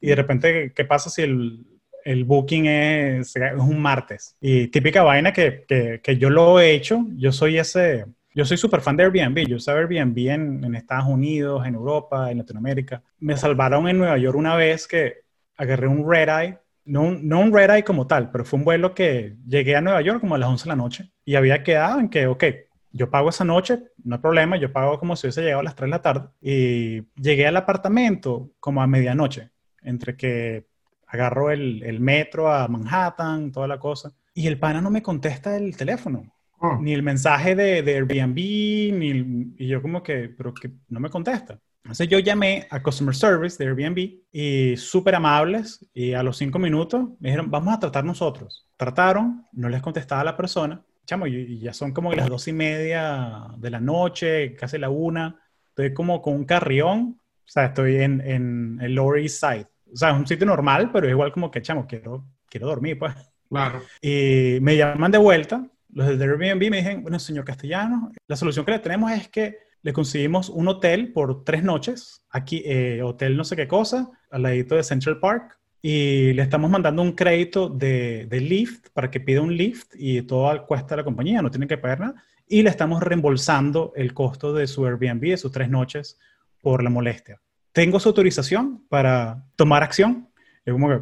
[0.00, 1.64] y de repente, ¿qué pasa si el,
[2.04, 4.36] el booking es, un martes.
[4.40, 8.56] Y típica vaina que, que, que, yo lo he hecho, yo soy ese, yo soy
[8.56, 13.02] súper fan de Airbnb, yo usaba Airbnb en, en, Estados Unidos, en Europa, en Latinoamérica.
[13.18, 15.22] Me salvaron en Nueva York una vez que
[15.56, 18.94] agarré un red eye, no no un red eye como tal, pero fue un vuelo
[18.94, 22.00] que llegué a Nueva York como a las 11 de la noche y había quedado
[22.00, 22.44] en que, ok,
[22.90, 25.74] yo pago esa noche, no hay problema, yo pago como si hubiese llegado a las
[25.74, 29.50] 3 de la tarde y llegué al apartamento como a medianoche,
[29.82, 30.66] entre que
[31.12, 35.56] agarro el, el, metro a Manhattan, toda la cosa, y el pana no me contesta
[35.56, 36.78] el teléfono, oh.
[36.80, 41.10] ni el mensaje de, de Airbnb, ni y yo como que, pero que no me
[41.10, 41.58] contesta.
[41.84, 46.58] Entonces yo llamé a Customer Service de Airbnb y súper amables y a los cinco
[46.58, 48.68] minutos me dijeron, vamos a tratar nosotros.
[48.76, 53.48] Trataron, no les contestaba la persona, chamo, y, ya son como las dos y media
[53.58, 58.20] de la noche, casi la una, estoy como con un carrión, o sea, estoy en,
[58.20, 61.62] en el Lower East Side o sea, un sitio normal, pero es igual como que,
[61.62, 63.14] chamo, quiero, quiero dormir, pues.
[63.48, 63.82] Claro.
[64.00, 68.64] Y me llaman de vuelta, los del Airbnb me dicen, bueno, señor Castellano, la solución
[68.64, 73.36] que le tenemos es que le conseguimos un hotel por tres noches, aquí, eh, hotel
[73.36, 77.68] no sé qué cosa, al ladito de Central Park, y le estamos mandando un crédito
[77.68, 81.66] de, de Lyft para que pida un Lyft y todo cuesta la compañía, no tiene
[81.66, 85.68] que pagar nada, y le estamos reembolsando el costo de su Airbnb, de sus tres
[85.68, 86.18] noches,
[86.62, 87.40] por la molestia
[87.72, 90.28] tengo su autorización para tomar acción.
[90.64, 91.00] Es como que,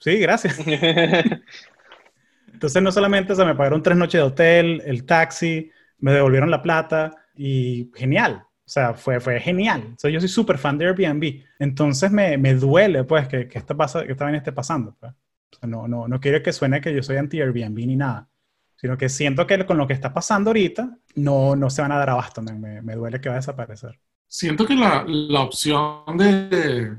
[0.00, 0.58] sí, gracias.
[2.52, 6.62] Entonces no solamente se me pagaron tres noches de hotel, el taxi, me devolvieron la
[6.62, 8.44] plata y genial.
[8.64, 9.96] O sea, fue, fue genial.
[10.02, 11.44] O yo soy súper fan de Airbnb.
[11.58, 14.96] Entonces me, me duele, pues, que, que, esta, pasa, que esta vaina esté pasando.
[14.98, 15.12] Pues.
[15.62, 18.28] no, no, no quiero que suene que yo soy anti-Airbnb ni nada.
[18.76, 21.98] Sino que siento que con lo que está pasando ahorita, no, no se van a
[21.98, 22.42] dar abasto.
[22.42, 23.98] Me, me duele que va a desaparecer.
[24.32, 26.96] Siento que la, la opción de,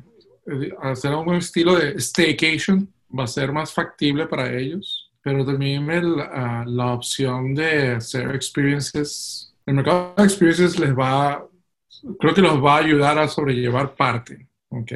[0.84, 6.16] hacer un estilo de staycation va a ser más factible para ellos, pero también el,
[6.16, 11.44] la opción de hacer experiences, el mercado de experiences les va,
[12.20, 14.92] creo que los va a ayudar a sobrellevar parte, ¿ok?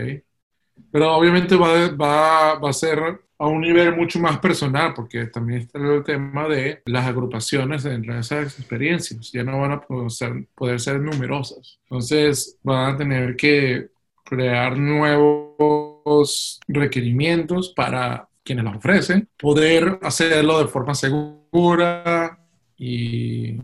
[0.91, 5.61] Pero obviamente va, va, va a ser a un nivel mucho más personal, porque también
[5.61, 9.31] está el tema de las agrupaciones dentro de esas experiencias.
[9.31, 11.79] Ya no van a poder ser, numerosas.
[11.83, 13.89] Entonces van a tener que
[14.23, 22.39] crear nuevos requerimientos para quienes los ofrecen, poder hacerlo de forma segura
[22.77, 23.59] y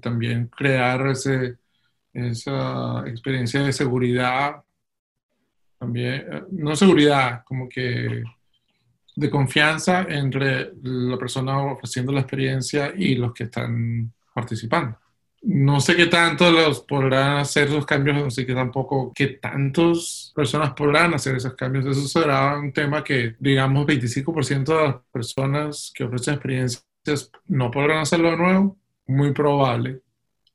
[0.00, 1.56] también crear ese,
[2.14, 4.62] esa experiencia de seguridad,
[5.78, 8.22] también, eh, no seguridad, como que
[9.16, 14.98] de confianza entre la persona ofreciendo la experiencia y los que están participando.
[15.42, 20.72] No sé qué tanto los podrán hacer esos cambios, así que tampoco qué tantas personas
[20.72, 21.84] podrán hacer esos cambios.
[21.84, 26.86] Eso será un tema que, digamos, 25% de las personas que ofrecen experiencias
[27.46, 28.78] no podrán hacerlo de nuevo.
[29.06, 30.00] Muy probable.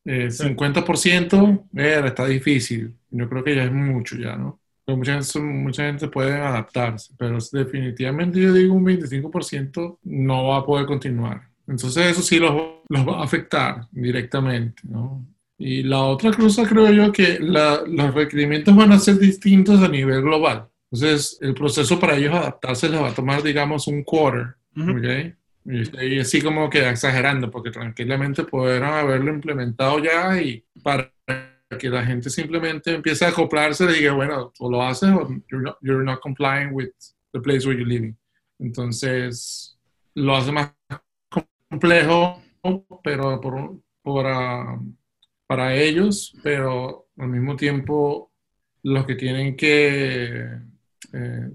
[0.03, 2.95] 50% eh, está difícil.
[3.11, 4.58] Yo creo que ya es mucho ya, ¿no?
[4.95, 10.65] Mucha, gente, mucha gente puede adaptarse, pero definitivamente yo digo un 25% no va a
[10.65, 11.49] poder continuar.
[11.67, 12.53] Entonces eso sí los,
[12.87, 15.25] los va a afectar directamente, ¿no?
[15.57, 20.21] Y la otra cosa creo yo que los requerimientos van a ser distintos a nivel
[20.21, 20.67] global.
[20.91, 25.35] Entonces el proceso para ellos adaptarse les va a tomar, digamos, un quarter, ¿ok?
[25.65, 31.11] Y, y así como que exagerando, porque tranquilamente pudieron haberlo implementado ya y para
[31.77, 35.63] que la gente simplemente empiece a acoplarse y diga, bueno, o lo haces o you're
[35.63, 36.91] not, you're not complying with
[37.31, 38.15] the place where you're living.
[38.57, 39.77] Entonces,
[40.15, 40.73] lo hace más
[41.69, 42.41] complejo,
[43.03, 44.25] pero por, por
[45.47, 48.31] para ellos, pero al mismo tiempo
[48.83, 50.45] los que tienen que
[51.13, 51.49] eh,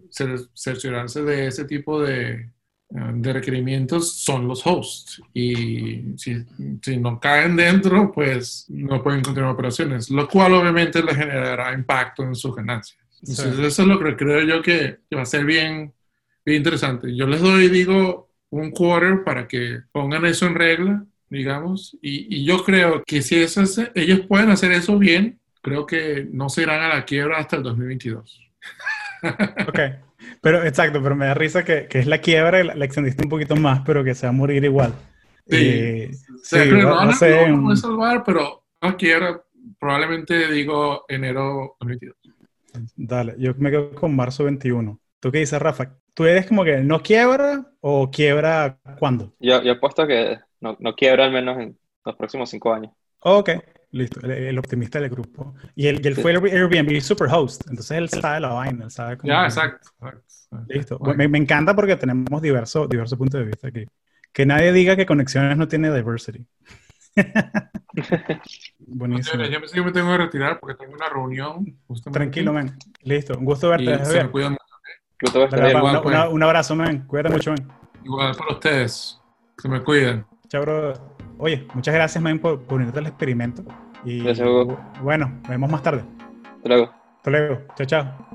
[0.52, 2.50] cerciorarse de ese tipo de,
[2.90, 6.44] de requerimientos son los hosts y si,
[6.80, 12.22] si, no caen dentro, pues no pueden continuar operaciones, lo cual obviamente le generará impacto
[12.22, 12.98] en sus ganancias.
[13.20, 15.92] Entonces eso es lo que creo yo que, va a ser bien,
[16.44, 17.14] bien interesante.
[17.16, 22.44] Yo les doy, digo, un quarter para que pongan eso en regla, digamos, y, y
[22.44, 23.62] yo creo que si eso
[23.94, 27.62] ellos pueden hacer eso bien, creo que no se irán a la quiebra hasta el
[27.62, 28.40] 2022.
[29.66, 29.78] Ok.
[30.40, 33.30] Pero exacto, pero me da risa que, que es la quiebra y la, extendiste un
[33.30, 34.92] poquito más, pero que se va a morir igual.
[35.46, 36.10] Sí, eh,
[36.42, 39.42] sí, no, va, no, a salvar, pero la quiebra
[39.78, 42.16] probablemente digo enero 2022.
[42.96, 44.98] Dale, yo me quedo con marzo 21.
[45.20, 45.96] ¿Tú qué dices, Rafa?
[46.12, 49.32] ¿Tú eres como que no quiebra o quiebra cuándo?
[49.38, 52.92] Yo, yo apuesto que no, no quiebra al menos en los próximos cinco años.
[53.20, 53.50] Ok,
[53.94, 55.54] Listo, el, optimista del grupo.
[55.76, 59.32] Y él, él fue el Airbnb Superhost, entonces él sabe la vaina, sabe cómo...
[59.32, 59.88] Ya, exacto,
[60.66, 60.98] Listo.
[61.16, 63.86] Me, me, encanta porque tenemos diversos diverso puntos de vista aquí.
[64.32, 66.44] Que nadie diga que Conexiones no tiene diversity.
[68.80, 69.44] Buenísimo.
[69.44, 71.78] yo me tengo que retirar porque tengo una reunión.
[72.12, 72.76] Tranquilo, man.
[73.02, 73.94] Listo, un gusto verte.
[73.94, 75.48] Y se me cuidan mucho.
[75.48, 76.16] Igual, pues.
[76.32, 77.06] un abrazo, man.
[77.06, 77.68] Cuídate mucho, man.
[78.04, 79.20] Igual para ustedes.
[79.56, 80.26] Se me cuidan.
[80.48, 80.94] Chao, bro.
[81.38, 83.64] Oye, muchas gracias, man, por, por unirte al experimento.
[84.04, 84.78] Y gracias, Hugo.
[85.02, 86.04] Bueno, nos vemos más tarde.
[86.56, 86.90] Hasta luego.
[87.16, 87.58] Hasta luego.
[87.76, 88.34] Chao, chao.